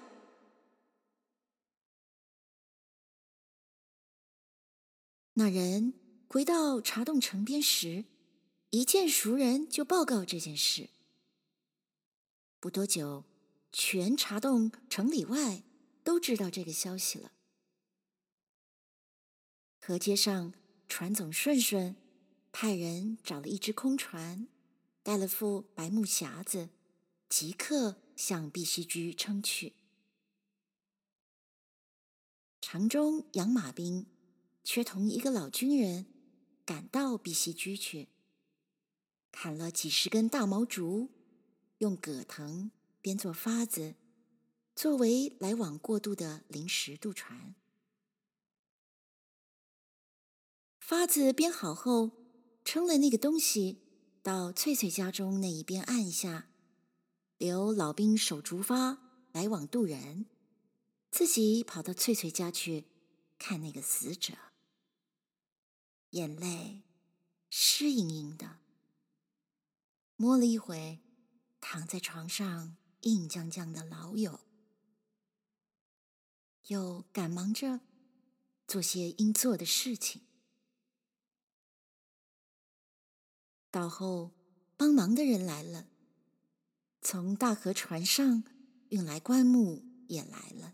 [5.36, 5.94] 那人
[6.30, 8.06] 回到茶洞城边时，
[8.70, 10.90] 一见熟人，就报告这件事。
[12.62, 13.26] 不多久，
[13.74, 15.64] 全茶洞城里外
[16.06, 17.34] 都知道这个消息了。
[19.88, 20.52] 河街上，
[20.90, 21.96] 船总顺顺
[22.52, 24.46] 派人找了一只空船，
[25.02, 26.68] 带了副白木匣子，
[27.30, 29.76] 即刻向碧溪居称去。
[32.60, 34.06] 城中养马兵
[34.62, 36.06] 却同一个老军人
[36.66, 38.10] 赶到碧溪居去，
[39.32, 41.10] 砍了几十根大毛竹，
[41.78, 42.72] 用葛藤
[43.02, 43.96] 编作筏子，
[44.76, 47.56] 作为来往过渡的临时渡船。
[50.88, 52.12] 发子编好后，
[52.64, 53.82] 撑了那个东西
[54.24, 56.48] 到翠翠家中那一边岸下，
[57.38, 58.98] 留老兵守竹筏
[59.34, 60.28] 来往渡人，
[61.12, 62.86] 自己跑到翠翠家去
[63.38, 64.36] 看那个死者，
[66.12, 66.84] 眼泪
[67.50, 68.60] 湿盈盈的，
[70.16, 71.02] 摸了一会，
[71.60, 74.40] 躺在床上硬僵僵的老友，
[76.68, 77.82] 又赶忙着
[78.66, 80.22] 做些应做的事情。
[83.78, 84.32] 到后，
[84.76, 85.88] 帮忙的人来了，
[87.00, 88.44] 从大河船上
[88.90, 90.74] 运来棺木也来了。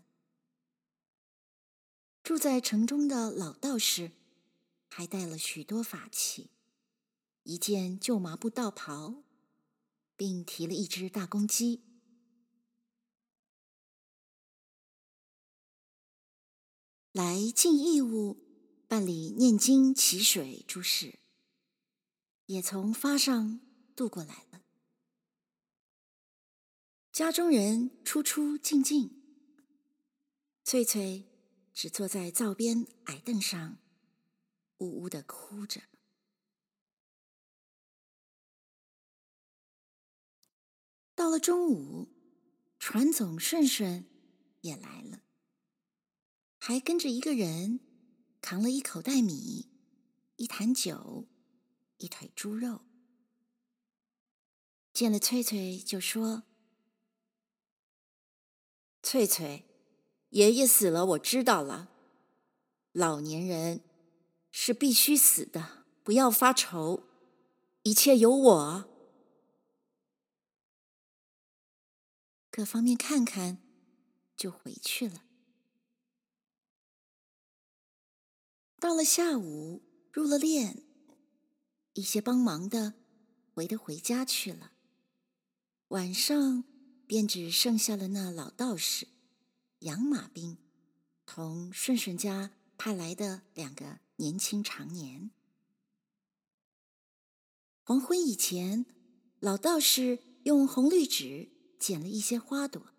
[2.22, 4.12] 住在城中的老道士
[4.88, 6.48] 还带了许多法器，
[7.42, 9.22] 一件旧麻布道袍，
[10.16, 11.82] 并提了一只大公鸡，
[17.12, 18.38] 来尽义务
[18.88, 21.18] 办理念经、祈水诸事。
[22.46, 23.60] 也从发上
[23.96, 24.62] 渡过来了。
[27.12, 29.22] 家中人出出进进，
[30.64, 31.26] 翠翠
[31.72, 33.78] 只坐在灶边矮凳上，
[34.78, 35.82] 呜呜的哭着。
[41.14, 42.08] 到了中午，
[42.78, 44.04] 船总顺顺
[44.62, 45.22] 也来了，
[46.58, 47.78] 还跟着一个人
[48.42, 49.70] 扛了一口袋米、
[50.34, 51.28] 一坛酒、
[51.98, 52.80] 一腿猪肉，
[54.92, 56.44] 见了翠翠就说
[59.02, 59.64] ：“翠翠，
[60.30, 61.90] 爷爷死了，我知道了。
[62.92, 63.82] 老年人
[64.50, 67.04] 是必须死的，不要发愁，
[67.82, 68.90] 一切有我。”
[72.50, 73.58] 各方面看看，
[74.36, 75.24] 就回去了。
[78.78, 79.82] 到了下午，
[80.12, 80.84] 入了殓，
[81.94, 82.94] 一些帮忙的
[83.52, 84.72] 回的回家去了。
[85.88, 86.64] 晚上
[87.06, 89.08] 便只剩下了那老道士
[89.80, 90.58] 杨马兵
[91.26, 95.32] 同顺顺家派来的两个年轻长年。
[97.82, 98.86] 黄昏以前，
[99.40, 101.54] 老道士用红绿纸。
[101.76, 102.94] 剪了一些花朵，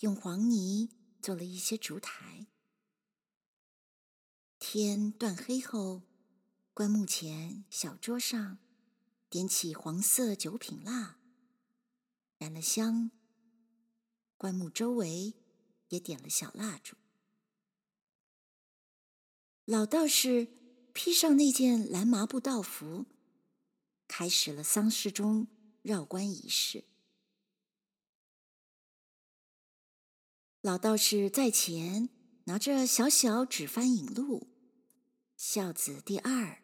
[0.00, 0.90] 用黄泥
[1.22, 2.48] 做了一些烛台。
[4.58, 6.02] 天断黑后，
[6.74, 8.56] 棺木前小桌上
[9.28, 11.18] 点起黄色九品蜡，
[12.38, 13.10] 燃了香。
[14.38, 15.34] 棺木周围
[15.88, 16.96] 也点了小蜡烛。
[19.66, 20.48] 老道士
[20.94, 23.04] 披上那件蓝麻布道服，
[24.08, 25.48] 开始了丧事中
[25.82, 26.84] 绕棺仪式。
[30.62, 32.08] 老道士在前，
[32.44, 34.48] 拿着小小纸幡引路；
[35.36, 36.61] 孝子第二，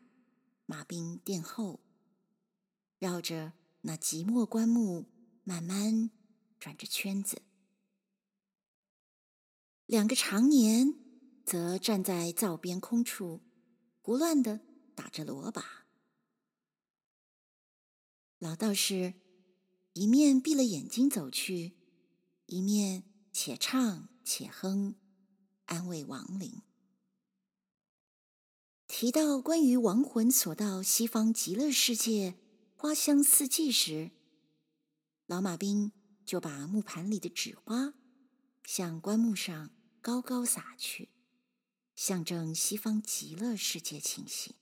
[0.71, 1.81] 马兵殿后，
[2.99, 5.07] 绕着那即墨棺木
[5.43, 6.11] 慢慢
[6.61, 7.41] 转着圈子。
[9.87, 10.95] 两个长年
[11.47, 13.41] 则站在灶边空处，
[14.03, 14.61] 胡乱地
[14.95, 15.87] 打着锣把。
[18.39, 19.15] 老道士
[19.95, 21.79] 一面闭了眼睛走去，
[22.45, 23.05] 一面。
[23.31, 24.97] 且唱且哼，
[25.67, 26.61] 安慰亡灵。
[29.01, 32.35] 提到关于亡魂所到西方极乐世界
[32.75, 34.11] 花香四季时，
[35.27, 35.93] 老马兵
[36.27, 37.95] 就把木盘里的纸花
[38.65, 39.71] 向棺木上
[40.01, 41.11] 高高撒去，
[41.95, 44.57] 象征西方极乐世界情形。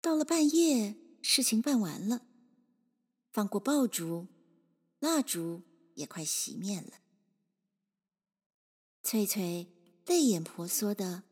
[0.00, 2.26] 到了半夜，事情办完了。
[3.30, 4.28] 放过爆竹，
[4.98, 5.62] 蜡烛
[5.92, 7.02] 也快熄灭了。
[9.06, 9.68] 翠翠
[10.04, 11.22] 泪眼婆娑的，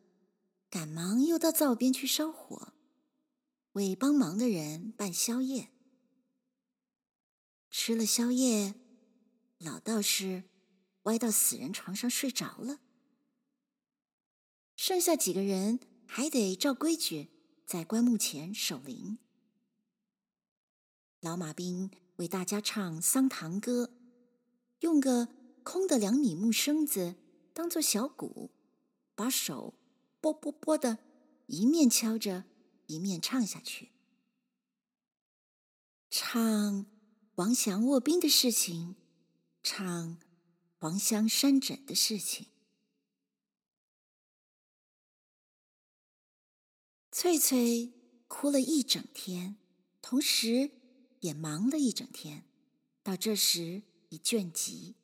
[0.70, 2.72] 赶忙又到灶边去烧火，
[3.72, 5.70] 为帮忙的人办宵夜。
[7.72, 8.76] 吃了宵夜，
[9.58, 10.44] 老道士
[11.02, 12.78] 歪到死人床上睡着了。
[14.76, 17.28] 剩下几个人还得照规矩
[17.66, 19.18] 在棺木前守灵。
[21.18, 23.92] 老马兵为大家唱丧堂歌，
[24.78, 25.26] 用个
[25.64, 27.16] 空的两米木绳子
[27.54, 28.50] 当做小鼓，
[29.14, 29.72] 把手
[30.20, 30.98] 啵啵啵的，
[31.46, 32.44] 一面敲着，
[32.88, 33.92] 一面唱下去。
[36.10, 36.84] 唱
[37.36, 38.96] 王祥卧冰的事情，
[39.62, 40.18] 唱
[40.78, 42.48] 黄香山枕的事情。
[47.10, 47.94] 翠翠
[48.28, 49.56] 哭了一整天，
[50.02, 50.72] 同时。
[51.20, 52.44] 也忙了一整天，
[53.02, 54.94] 到这时已倦极，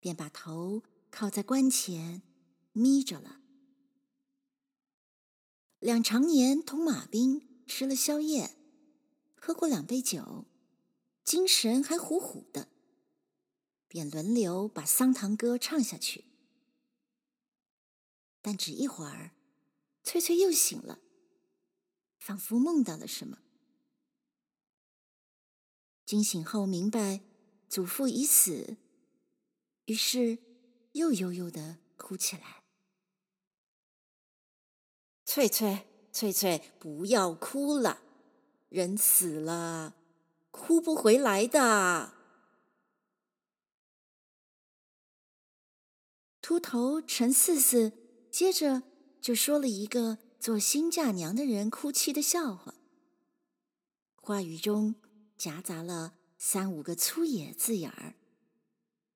[0.00, 2.22] 便把头靠在棺前
[2.72, 3.40] 眯着了。
[5.78, 8.56] 两长年同马兵吃了宵夜，
[9.36, 10.46] 喝过两杯酒，
[11.22, 12.68] 精神还虎虎的，
[13.86, 16.24] 便轮流把丧堂歌唱下去。
[18.40, 19.32] 但只一会儿，
[20.02, 21.00] 翠翠又醒了，
[22.18, 23.38] 仿佛梦到了什么。
[26.04, 27.20] 惊醒后明白
[27.68, 28.78] 祖父已死，
[29.84, 30.38] 于是
[30.92, 32.62] 又悠悠的哭起来。
[35.24, 38.00] 翠翠，翠翠，不要哭了，
[38.68, 39.94] 人死了，
[40.50, 42.12] 哭不回来的。
[46.40, 47.92] 秃头陈四四
[48.30, 48.82] 接着
[49.20, 52.74] 就说了一个做新嫁娘的人哭泣的笑话，
[54.16, 54.94] 话语中。
[55.36, 58.16] 夹杂了三五个粗野字眼儿，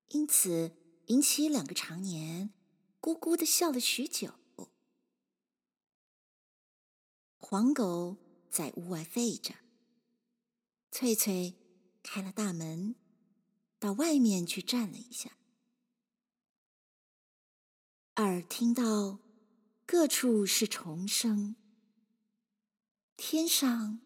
[0.07, 0.71] 因此
[1.13, 2.51] 引起两个长年
[2.99, 4.33] 咕咕的笑了许久。
[7.37, 8.17] 黄狗
[8.49, 9.53] 在屋外吠着，
[10.89, 11.53] 翠翠
[12.01, 12.95] 开了大门，
[13.77, 15.37] 到外面去站了一下，
[18.15, 19.19] 耳听到
[19.85, 21.55] 各处是虫声，
[23.15, 23.99] 天上。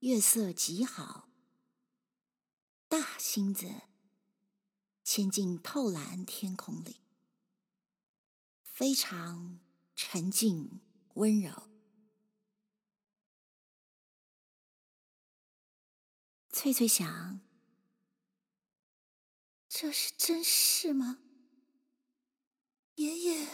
[0.00, 1.30] 月色极好，
[2.88, 3.66] 大星子
[5.04, 6.96] 陷进透蓝天空里，
[8.62, 9.60] 非常
[9.94, 10.80] 沉静
[11.14, 11.68] 温柔。
[16.48, 17.40] 翠翠想：
[19.68, 21.20] 这是真事吗？
[22.94, 23.48] 爷爷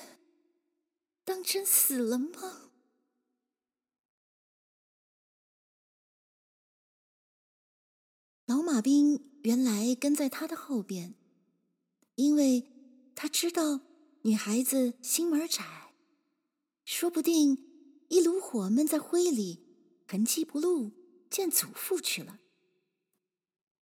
[1.24, 2.70] 当真死了吗？
[8.44, 11.14] 老马兵原来跟在他的后边，
[12.20, 12.66] 因为
[13.14, 13.80] 他知道
[14.22, 15.94] 女孩子心门窄，
[16.84, 17.66] 说不定
[18.08, 19.64] 一炉火闷在灰里，
[20.06, 20.92] 痕迹不露，
[21.30, 22.38] 见祖父去了。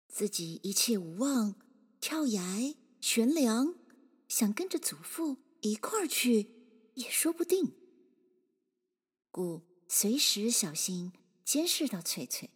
[0.09, 1.55] 自己一切无望，
[2.01, 3.75] 跳崖悬梁，
[4.27, 7.77] 想跟着祖父一块儿去，也说不定。
[9.31, 11.13] 故随时小心
[11.45, 12.49] 监视到翠翠。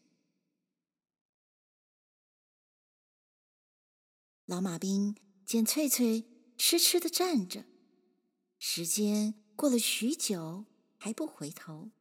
[4.45, 5.15] 老马兵
[5.52, 6.24] 见翠翠
[6.58, 7.66] 痴痴的站着，
[8.58, 10.64] 时间过了许久
[10.97, 11.91] 还不回头，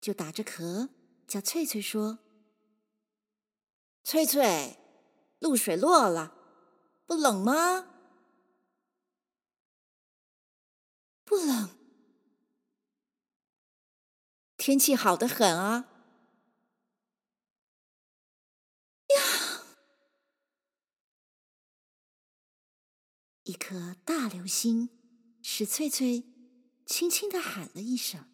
[0.00, 0.88] 就打着壳
[1.28, 2.20] 叫翠翠说。
[4.04, 4.78] 翠翠，
[5.40, 6.34] 露水落了，
[7.04, 7.90] 不冷吗？
[11.24, 11.76] 不冷，
[14.56, 15.90] 天气好得很啊。
[23.44, 24.90] 一颗大流星
[25.42, 26.24] 使翠翠
[26.84, 28.28] 轻轻的喊了一声，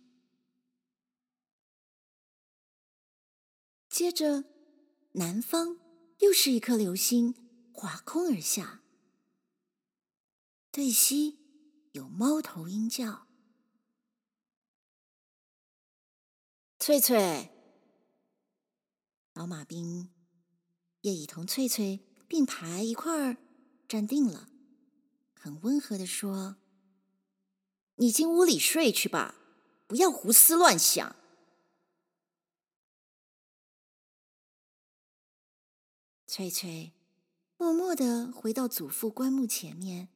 [3.89, 4.45] 接着。
[5.15, 5.77] 南方
[6.19, 7.35] 又是一颗流星
[7.73, 8.81] 划空而下，
[10.71, 11.41] 对西
[11.91, 13.27] 有猫头鹰叫。
[16.79, 17.51] 翠翠，
[19.33, 20.13] 老马兵
[21.01, 21.99] 也已同翠翠
[22.29, 23.37] 并排一块儿
[23.89, 24.50] 站定了，
[25.43, 26.57] 很温和地说
[27.97, 29.35] ：“你进屋里睡去吧，
[29.87, 31.17] 不要胡思乱想。”
[36.27, 36.93] 翠翠
[37.57, 40.11] 默默地回到祖父棺木前面，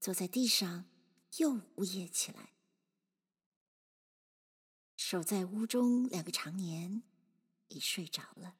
[0.00, 0.86] 坐在地上
[1.36, 2.54] 又呜咽起来。
[4.96, 7.02] 守在屋中两个长年
[7.68, 8.56] 已睡着了。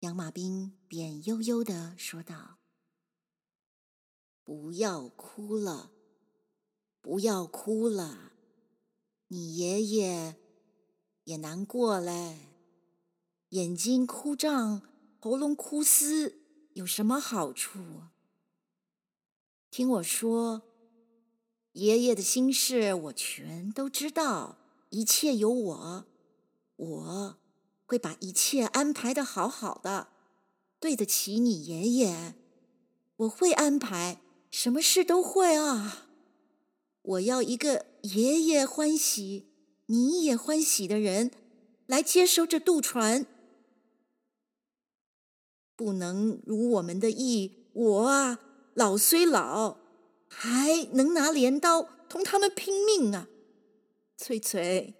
[0.00, 2.58] 杨马兵便悠悠地说道
[4.44, 5.90] ：“不要哭了，
[7.00, 8.32] 不要哭了，
[9.28, 10.36] 你爷爷。”
[11.24, 12.38] 也难过嘞，
[13.50, 14.80] 眼睛哭胀，
[15.20, 16.40] 喉咙哭嘶，
[16.72, 18.04] 有什么好处？
[19.70, 20.62] 听我说，
[21.72, 24.56] 爷爷的心事我全都知道，
[24.88, 26.06] 一切有我，
[26.76, 27.38] 我
[27.88, 30.08] 会把一切安排的好好的，
[30.78, 32.34] 对得起你爷爷。
[33.16, 34.20] 我会安排，
[34.50, 36.06] 什么事都会啊！
[37.00, 39.46] 我要一个爷爷欢喜。
[39.86, 41.30] 你也欢喜的人
[41.86, 43.24] 来接收这渡船，
[45.74, 47.70] 不能如我们的意。
[47.72, 48.38] 我啊，
[48.74, 49.78] 老虽老，
[50.28, 53.28] 还能拿镰刀同他们拼命啊！
[54.18, 54.92] 翠翠，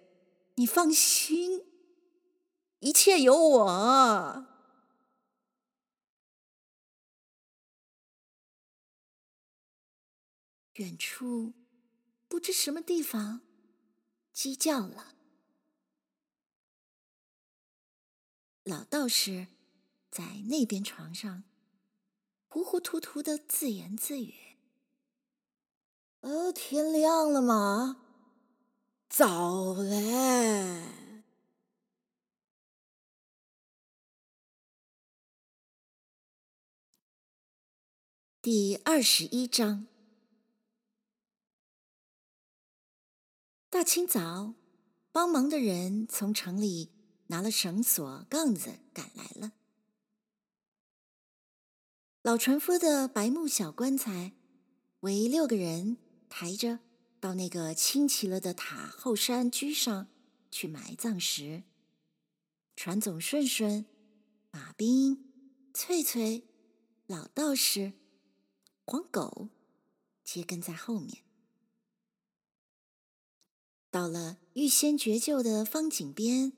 [0.55, 1.61] 你放心，
[2.79, 4.45] 一切有我。
[10.73, 11.53] 远处
[12.29, 13.41] 不知什么地方。
[14.31, 15.15] 鸡叫了，
[18.63, 19.47] 老道士
[20.09, 21.43] 在那边床上
[22.47, 24.33] 糊糊涂涂的自言自语
[26.21, 28.05] ：“呃，天亮了吗？
[29.09, 30.98] 早嘞。”
[38.51, 39.85] 第二十一章。
[43.69, 44.55] 大清早，
[45.11, 46.89] 帮忙的人从城里
[47.27, 49.51] 拿了绳索、杠子赶来了。
[52.23, 54.33] 老船夫的白木小棺材，
[55.01, 55.97] 为六个人
[56.27, 56.79] 抬着
[57.19, 60.07] 到那个倾奇了的塔后山居上
[60.49, 61.61] 去埋葬时，
[62.75, 63.85] 船总顺顺，
[64.49, 65.31] 马兵、
[65.71, 66.47] 翠翠、
[67.05, 67.93] 老道士、
[68.89, 69.49] 黄狗
[70.23, 71.19] 接跟在后面。
[73.91, 76.53] 到了预先掘就的方井边，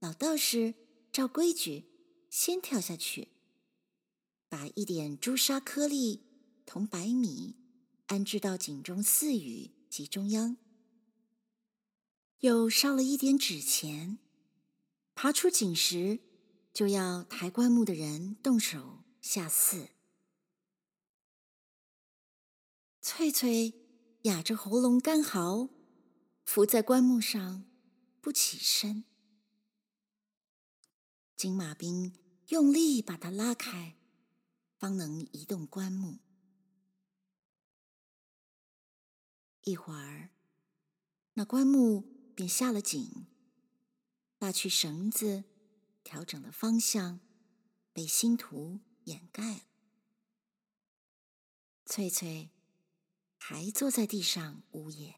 [0.00, 0.74] 老道士
[1.12, 1.84] 照规矩
[2.28, 3.28] 先跳下去，
[4.48, 6.24] 把一点朱砂颗粒
[6.66, 7.54] 同白米
[8.06, 10.56] 安置到井中四隅及中央，
[12.40, 14.18] 又烧了一点纸钱，
[15.14, 16.18] 爬出井时，
[16.72, 19.93] 就要抬棺木的人动手下四。
[23.06, 23.74] 翠翠
[24.22, 25.68] 哑着喉咙干嚎，
[26.42, 27.66] 伏在棺木上
[28.22, 29.04] 不起身。
[31.36, 32.14] 金马兵
[32.48, 33.98] 用力把她拉开，
[34.78, 36.20] 方能移动棺木。
[39.64, 40.30] 一会儿，
[41.34, 43.26] 那棺木便下了井，
[44.38, 45.44] 拉去绳子，
[46.02, 47.20] 调整了方向，
[47.92, 49.60] 被星图掩盖了。
[51.84, 52.48] 翠翠
[53.46, 55.16] 还坐在地上呜咽。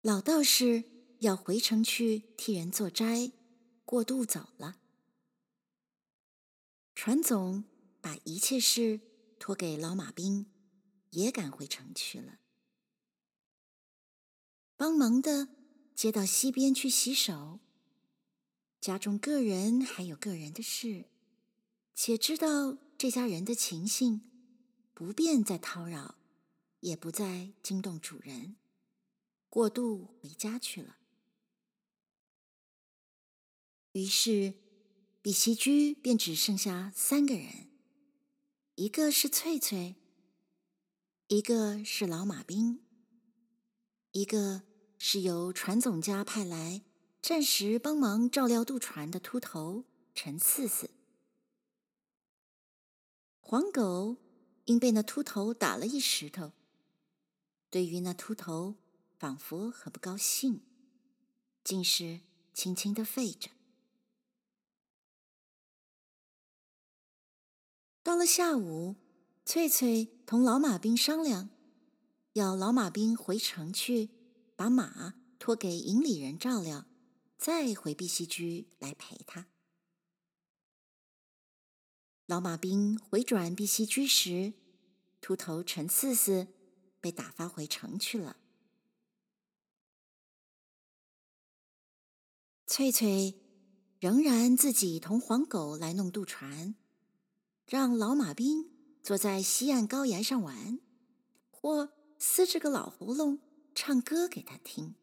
[0.00, 0.82] 老道士
[1.20, 3.30] 要回城去替人做斋，
[3.84, 4.80] 过渡走了。
[6.96, 7.62] 船总
[8.00, 9.00] 把一切事
[9.38, 10.50] 托给老马兵，
[11.10, 12.40] 也赶回城去了。
[14.74, 15.48] 帮忙的
[15.94, 17.60] 接到溪边去洗手，
[18.80, 21.04] 家中各人还有各人的事，
[21.94, 24.22] 且知道这家人的情形，
[24.94, 26.14] 不便再叨扰，
[26.80, 28.56] 也不再惊动主人，
[29.50, 30.96] 过渡回家去了。
[33.92, 34.54] 于是，
[35.20, 37.68] 比奇居便只剩下三个人，
[38.76, 39.96] 一个是翠翠，
[41.28, 42.80] 一个是老马兵，
[44.12, 44.62] 一个
[44.98, 46.82] 是由船总家派来
[47.20, 49.84] 暂时帮忙照料渡船的秃头
[50.14, 50.90] 陈四四。
[53.46, 54.16] 黄狗
[54.64, 56.52] 因被那秃头打了一石头，
[57.68, 58.76] 对于那秃头
[59.18, 60.62] 仿佛很不高兴，
[61.62, 62.20] 竟是
[62.54, 63.50] 轻轻的吠着。
[68.02, 68.96] 到了下午，
[69.44, 71.50] 翠翠同老马兵商量，
[72.32, 74.08] 要老马兵回城去，
[74.56, 76.86] 把马托给营里人照料，
[77.36, 79.48] 再回碧溪居来陪他。
[82.26, 84.54] 老马兵回转碧溪居时，
[85.20, 86.48] 秃头陈四四
[87.00, 88.36] 被打发回城去了。
[92.66, 93.34] 翠翠
[94.00, 96.74] 仍然自己同黄狗来弄渡船。
[97.66, 98.70] 让老马兵
[99.02, 100.80] 坐在西岸高崖上玩，
[101.50, 103.38] 或撕着个老喉咙
[103.74, 104.94] 唱歌给他听。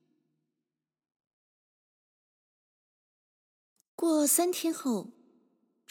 [3.96, 5.12] 过三天后，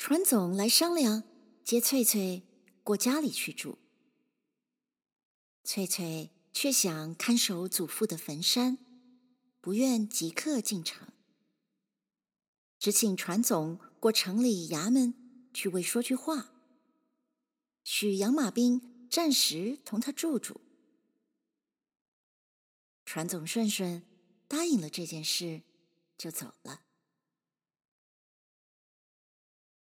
[0.02, 1.24] 船总来商量
[1.62, 2.42] 接翠翠
[2.82, 3.76] 过家里去住。
[5.62, 8.78] 翠翠却想看守祖父的坟山，
[9.60, 11.06] 不愿即刻进城，
[12.78, 16.50] 只请船总过城里衙门去为说句话。
[17.84, 20.62] 许养马兵暂时同他住住。
[23.04, 24.02] 船总顺顺
[24.48, 25.60] 答应了这件事，
[26.16, 26.84] 就走了。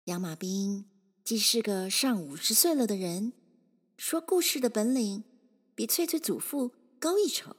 [0.09, 0.89] 养马兵
[1.23, 3.31] 既是个上五十岁了的人，
[3.95, 5.23] 说故事的本领
[5.75, 7.55] 比翠翠祖父高一筹，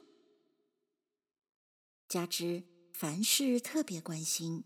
[2.09, 4.65] 加之凡事特别关心，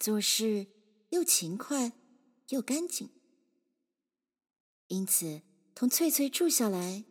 [0.00, 0.66] 做事
[1.10, 1.92] 又勤快
[2.48, 3.10] 又干净。
[4.86, 5.42] 因此，
[5.74, 7.04] 同翠翠住下来，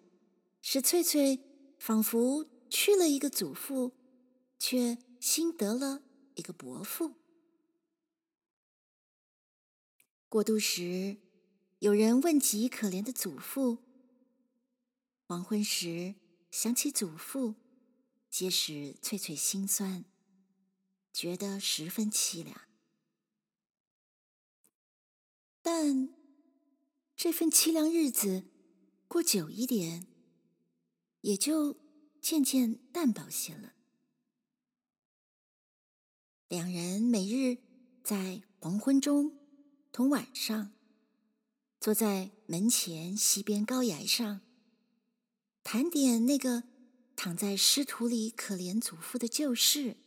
[0.60, 1.40] 使翠翠
[1.78, 3.92] 仿佛去了一个祖父，
[4.58, 6.02] 却新得了
[6.34, 7.14] 一个伯父。
[10.34, 11.18] 过渡时，
[11.78, 13.78] 有人问及可怜的祖父，
[15.28, 16.16] 黄昏时
[16.50, 17.54] 想起祖父，
[18.32, 20.06] 皆使翠翠心酸，
[21.14, 22.62] 觉得十分凄凉，
[25.62, 26.10] 但。
[27.16, 28.46] 这份凄凉日子
[29.08, 30.08] 过久一点，
[31.22, 31.78] 也就
[32.20, 33.76] 渐渐淡薄些了。
[36.48, 37.60] 两人每日
[38.04, 39.43] 在黄昏中
[39.94, 40.74] 同晚上，
[41.80, 44.42] 坐在门前西边高崖上，
[45.64, 46.64] 谈点那个
[47.16, 49.98] 躺在尸土里可怜祖父的旧事，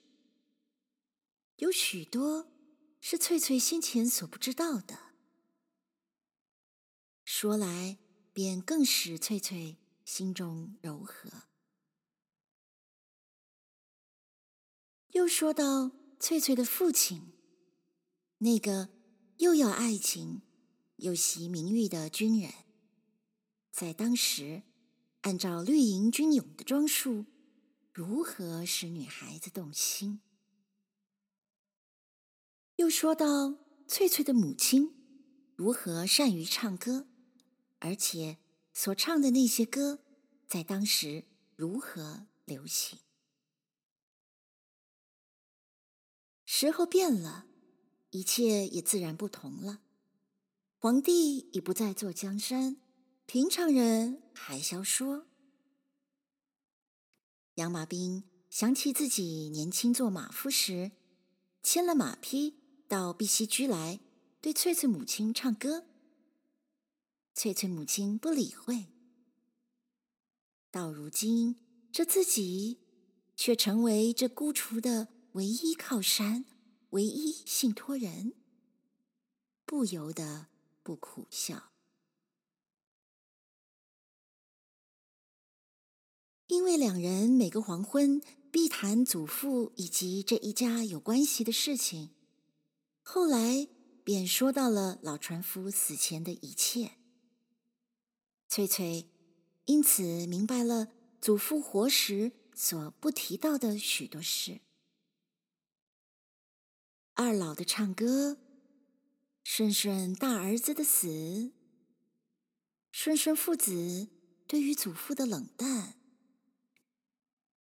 [1.58, 2.50] 有许多
[3.00, 5.12] 是翠翠先前所不知道的。
[7.24, 7.96] 说来，
[8.32, 11.30] 便更使翠翠心中柔和。
[15.10, 17.32] 又说到翠翠的父亲，
[18.38, 18.95] 那个
[19.38, 20.42] 又要爱情
[20.96, 22.52] 又习名誉的军人，
[23.70, 24.62] 在当时
[25.22, 27.26] 按照绿营军勇的装束，
[27.92, 30.20] 如何使女孩子动心？
[32.76, 34.94] 又说到翠翠的母亲，
[35.54, 37.08] 如何善于唱歌。
[37.78, 38.38] 而且
[38.72, 40.02] 所唱的那些歌，
[40.46, 41.24] 在当时
[41.54, 42.98] 如何流行？
[46.44, 47.46] 时候变了，
[48.10, 49.80] 一切也自然不同了。
[50.78, 52.76] 皇帝已不再坐江山，
[53.26, 55.26] 平常人还消说。
[57.54, 60.92] 杨马兵想起自己年轻做马夫时，
[61.62, 62.54] 牵了马匹
[62.86, 64.00] 到碧溪居来，
[64.40, 65.86] 对翠翠母亲唱歌。
[67.34, 68.86] 翠翠母亲不理会。
[70.70, 71.56] 到如今，
[71.90, 72.78] 这自己
[73.34, 76.44] 却成为这孤雏的唯一靠山、
[76.90, 78.34] 唯一信托人，
[79.64, 80.46] 不由得
[80.82, 81.72] 不苦笑。
[86.46, 92.10] 因为两人每个黄昏必谈祖父以及这一家有关系的事情，
[93.02, 93.68] 后来
[94.04, 96.92] 便说到了老船夫死前的一切。
[98.48, 99.10] 翠翠。
[99.68, 104.60] 因此，明白了祖父活时所不提到的许多事。
[107.18, 108.36] 二老的唱歌，
[109.42, 111.50] 顺顺大儿子的死，
[112.92, 114.08] 顺顺父子
[114.46, 115.94] 对于祖父的冷淡，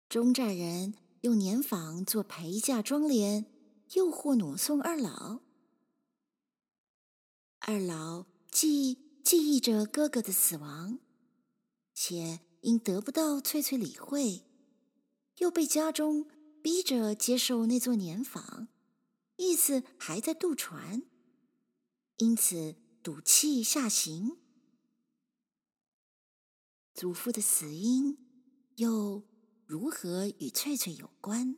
[0.08, 3.46] 中寨人用年访做陪嫁妆奁，
[3.94, 5.40] 诱惑挪送二老。
[7.62, 11.00] 二老既记忆着哥哥的死亡。
[11.96, 14.46] 且因得不到翠翠理会，
[15.40, 16.28] 又被家中
[16.62, 18.70] 逼着接受那座年访，
[19.40, 21.02] 意思还在渡船，
[22.18, 24.38] 因此赌气下行。
[26.94, 28.18] 祖父的死因
[28.76, 29.24] 又
[29.66, 31.56] 如何与翠翠有关？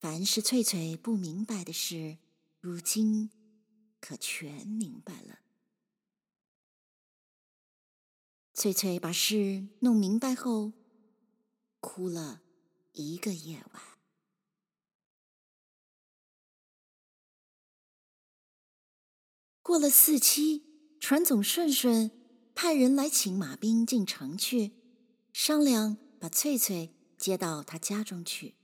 [0.00, 2.16] 凡是翠翠不明白的事，
[2.58, 3.28] 如今
[4.00, 5.40] 可全明白了。
[8.54, 10.72] 翠翠把事弄明白后，
[11.80, 12.40] 哭了
[12.92, 13.91] 一个夜晚。
[19.72, 20.66] 过了四七，
[21.00, 22.10] 船总顺顺
[22.54, 24.72] 派人来请马兵进城去，
[25.32, 28.54] 商量把翠翠接到他家中去，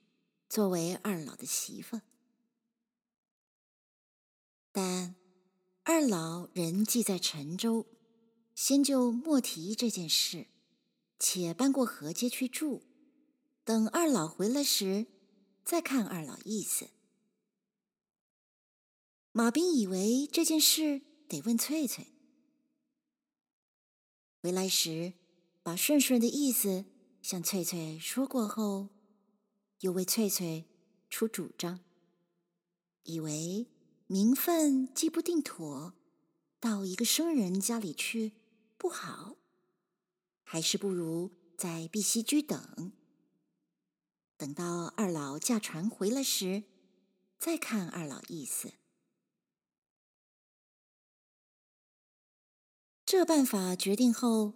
[0.51, 2.03] 作为二老的媳妇。
[4.71, 5.15] 但
[5.83, 7.87] 二老人既在陈州。
[8.55, 10.49] 先就莫提这件事，
[11.19, 12.83] 且搬过河街去住。
[13.65, 15.07] 等二老回来时，
[15.65, 16.91] 再看二老意思。
[19.39, 22.09] 马兵以为这件事得问翠翠。
[24.43, 25.12] 回来时，
[25.62, 26.86] 把顺顺的意思
[27.22, 28.89] 向翠翠说过后，
[29.78, 30.64] 又为翠翠
[31.09, 31.78] 出主张，
[33.05, 33.68] 以为
[34.09, 35.95] 名分既不定妥，
[36.59, 38.32] 到一个生人家里去。
[38.76, 39.36] 不好，
[40.43, 42.91] 还是不如在碧溪居等。
[44.36, 46.64] 等到二老驾船回来时，
[47.39, 48.72] 再看二老意思。
[53.11, 54.53] 这办法决定后，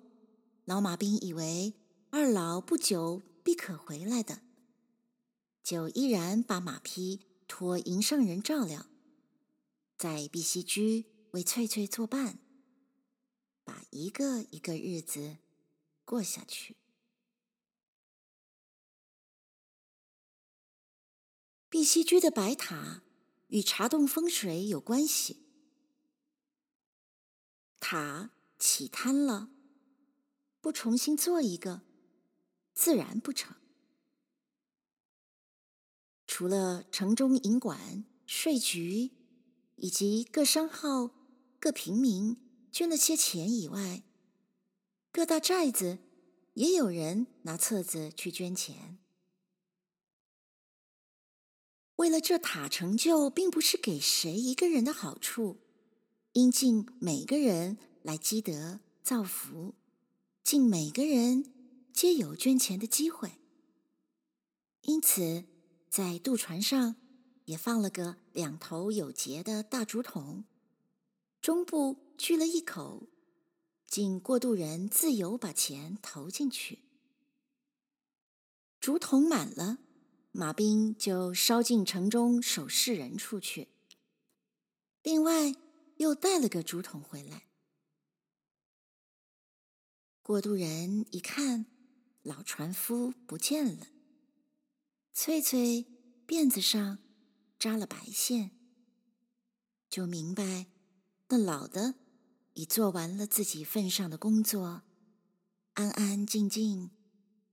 [0.66, 1.72] 老马兵以为
[2.10, 4.42] 二老不久必可回来的，
[5.62, 8.84] 就依然把马匹托营上人照料，
[9.96, 12.40] 在碧溪居为翠翠作伴。
[13.64, 15.38] 把一个一个日子
[16.04, 16.76] 过下去。
[21.70, 23.02] 碧溪居的白塔
[23.46, 25.38] 与茶洞风水有关系。
[27.80, 28.30] 塔
[28.62, 29.50] 起贪了，
[30.60, 31.82] 不重新做一个，
[32.72, 33.56] 自然不成。
[36.28, 39.10] 除了城中银管、税局
[39.74, 41.10] 以及各商号、
[41.58, 42.36] 各平民。
[42.72, 44.02] 捐了些钱以外，
[45.12, 45.98] 各大寨子
[46.54, 48.98] 也有人拿册子去捐钱。
[51.96, 55.60] 为了这塔成就，并不是给谁一个人的好处，
[56.32, 59.74] 应尽每个人来积德造福，
[60.44, 61.52] 尽每个人
[61.92, 63.32] 皆有捐钱的机会。
[64.82, 65.44] 因此，
[65.88, 66.96] 在渡船上
[67.46, 70.44] 也放了个两头有节的大竹筒，
[71.40, 71.96] 中部。
[72.18, 73.08] 锯了一口，
[73.84, 76.78] 尽过渡人自由把钱投进去。
[78.78, 79.78] 竹筒满了，
[80.30, 83.70] 马兵就捎进城中守事人处去。
[85.02, 85.52] 另外
[85.96, 87.48] 又带了个竹筒回来。
[90.22, 91.66] 过渡人一看，
[92.22, 93.88] 老船夫不见了，
[95.12, 95.86] 翠翠
[96.26, 96.98] 辫子上
[97.58, 98.52] 扎了白线，
[99.90, 100.66] 就明白
[101.28, 101.96] 那老的。
[102.54, 104.82] 已做完了自己份上的工作，
[105.72, 106.90] 安安静静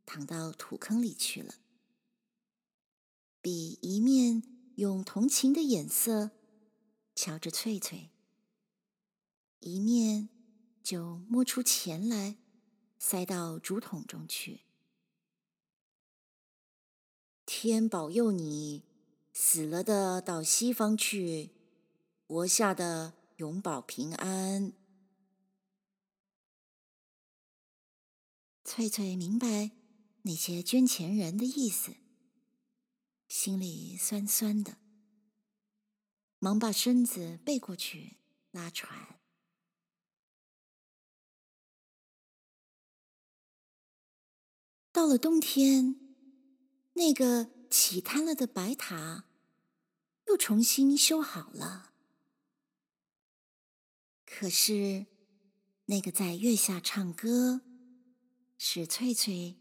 [0.06, 1.56] 躺到土坑里去了。
[3.42, 4.44] 比一面
[4.76, 6.32] 用同情的眼色
[7.16, 8.10] 瞧着翠翠，
[9.62, 10.28] 一面
[10.84, 12.36] 就摸出钱来
[13.00, 14.62] 塞到竹筒中去。
[17.46, 18.84] 天保佑你，
[19.34, 21.50] 死了的到西方去，
[22.28, 24.74] 活下的永保平安。
[28.64, 29.72] 翠翠明白
[30.22, 31.96] 那些捐钱人的意思，
[33.28, 34.78] 心里酸酸的，
[36.38, 38.18] 忙把身子背过去
[38.52, 39.19] 拉船。
[45.00, 45.96] 到了冬天。
[46.96, 49.24] 那个起坍了的白塔
[50.28, 51.94] 又重新修好了，
[54.26, 55.06] 可是
[55.86, 57.62] 那个在月下唱歌，
[58.58, 59.56] 使翠翠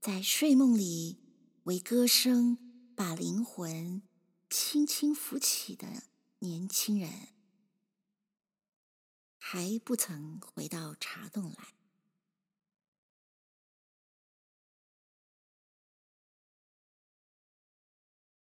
[0.00, 1.18] 在睡梦里
[1.64, 2.56] 为歌声
[2.96, 4.00] 把灵魂
[4.48, 6.04] 轻轻扶起的
[6.38, 7.28] 年轻人，
[9.36, 11.77] 还不曾回到茶洞来。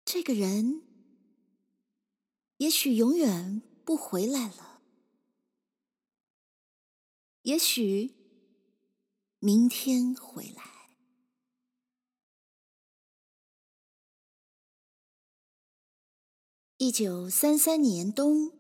[0.10, 0.84] 这个人
[2.60, 4.82] 也许永远不回来了，
[7.41, 8.16] 也许
[9.39, 10.93] 明天回来。
[16.78, 18.58] 一九三三年冬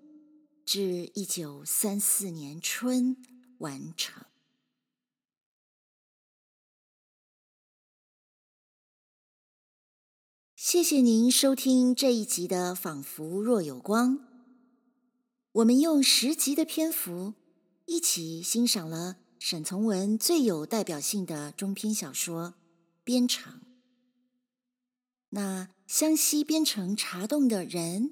[0.65, 3.15] 至一九三四年春
[3.59, 4.26] 完成。
[10.69, 14.19] 谢谢您收听这一集的《仿佛若有光》。
[15.53, 17.35] 我们用十集的篇幅，
[17.85, 22.49] 一起欣赏了沈从文最有代表性的中篇小说
[23.05, 23.53] 《边城》。
[25.29, 28.11] 那湘西边城茶洞的人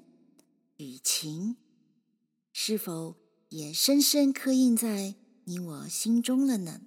[0.78, 1.58] 与情，
[2.54, 3.16] 是否
[3.50, 6.80] 也深深刻印在你我心中了呢？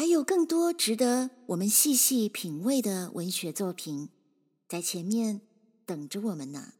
[0.00, 4.08] 还有更多值得我们细细品味的文学作品，
[4.66, 5.42] 在前面
[5.84, 6.72] 等着我们呢。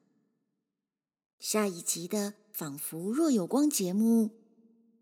[1.38, 4.30] 下一集的《仿佛若有光》节目，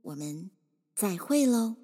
[0.02, 0.50] 我们
[0.96, 1.76] 再会喽。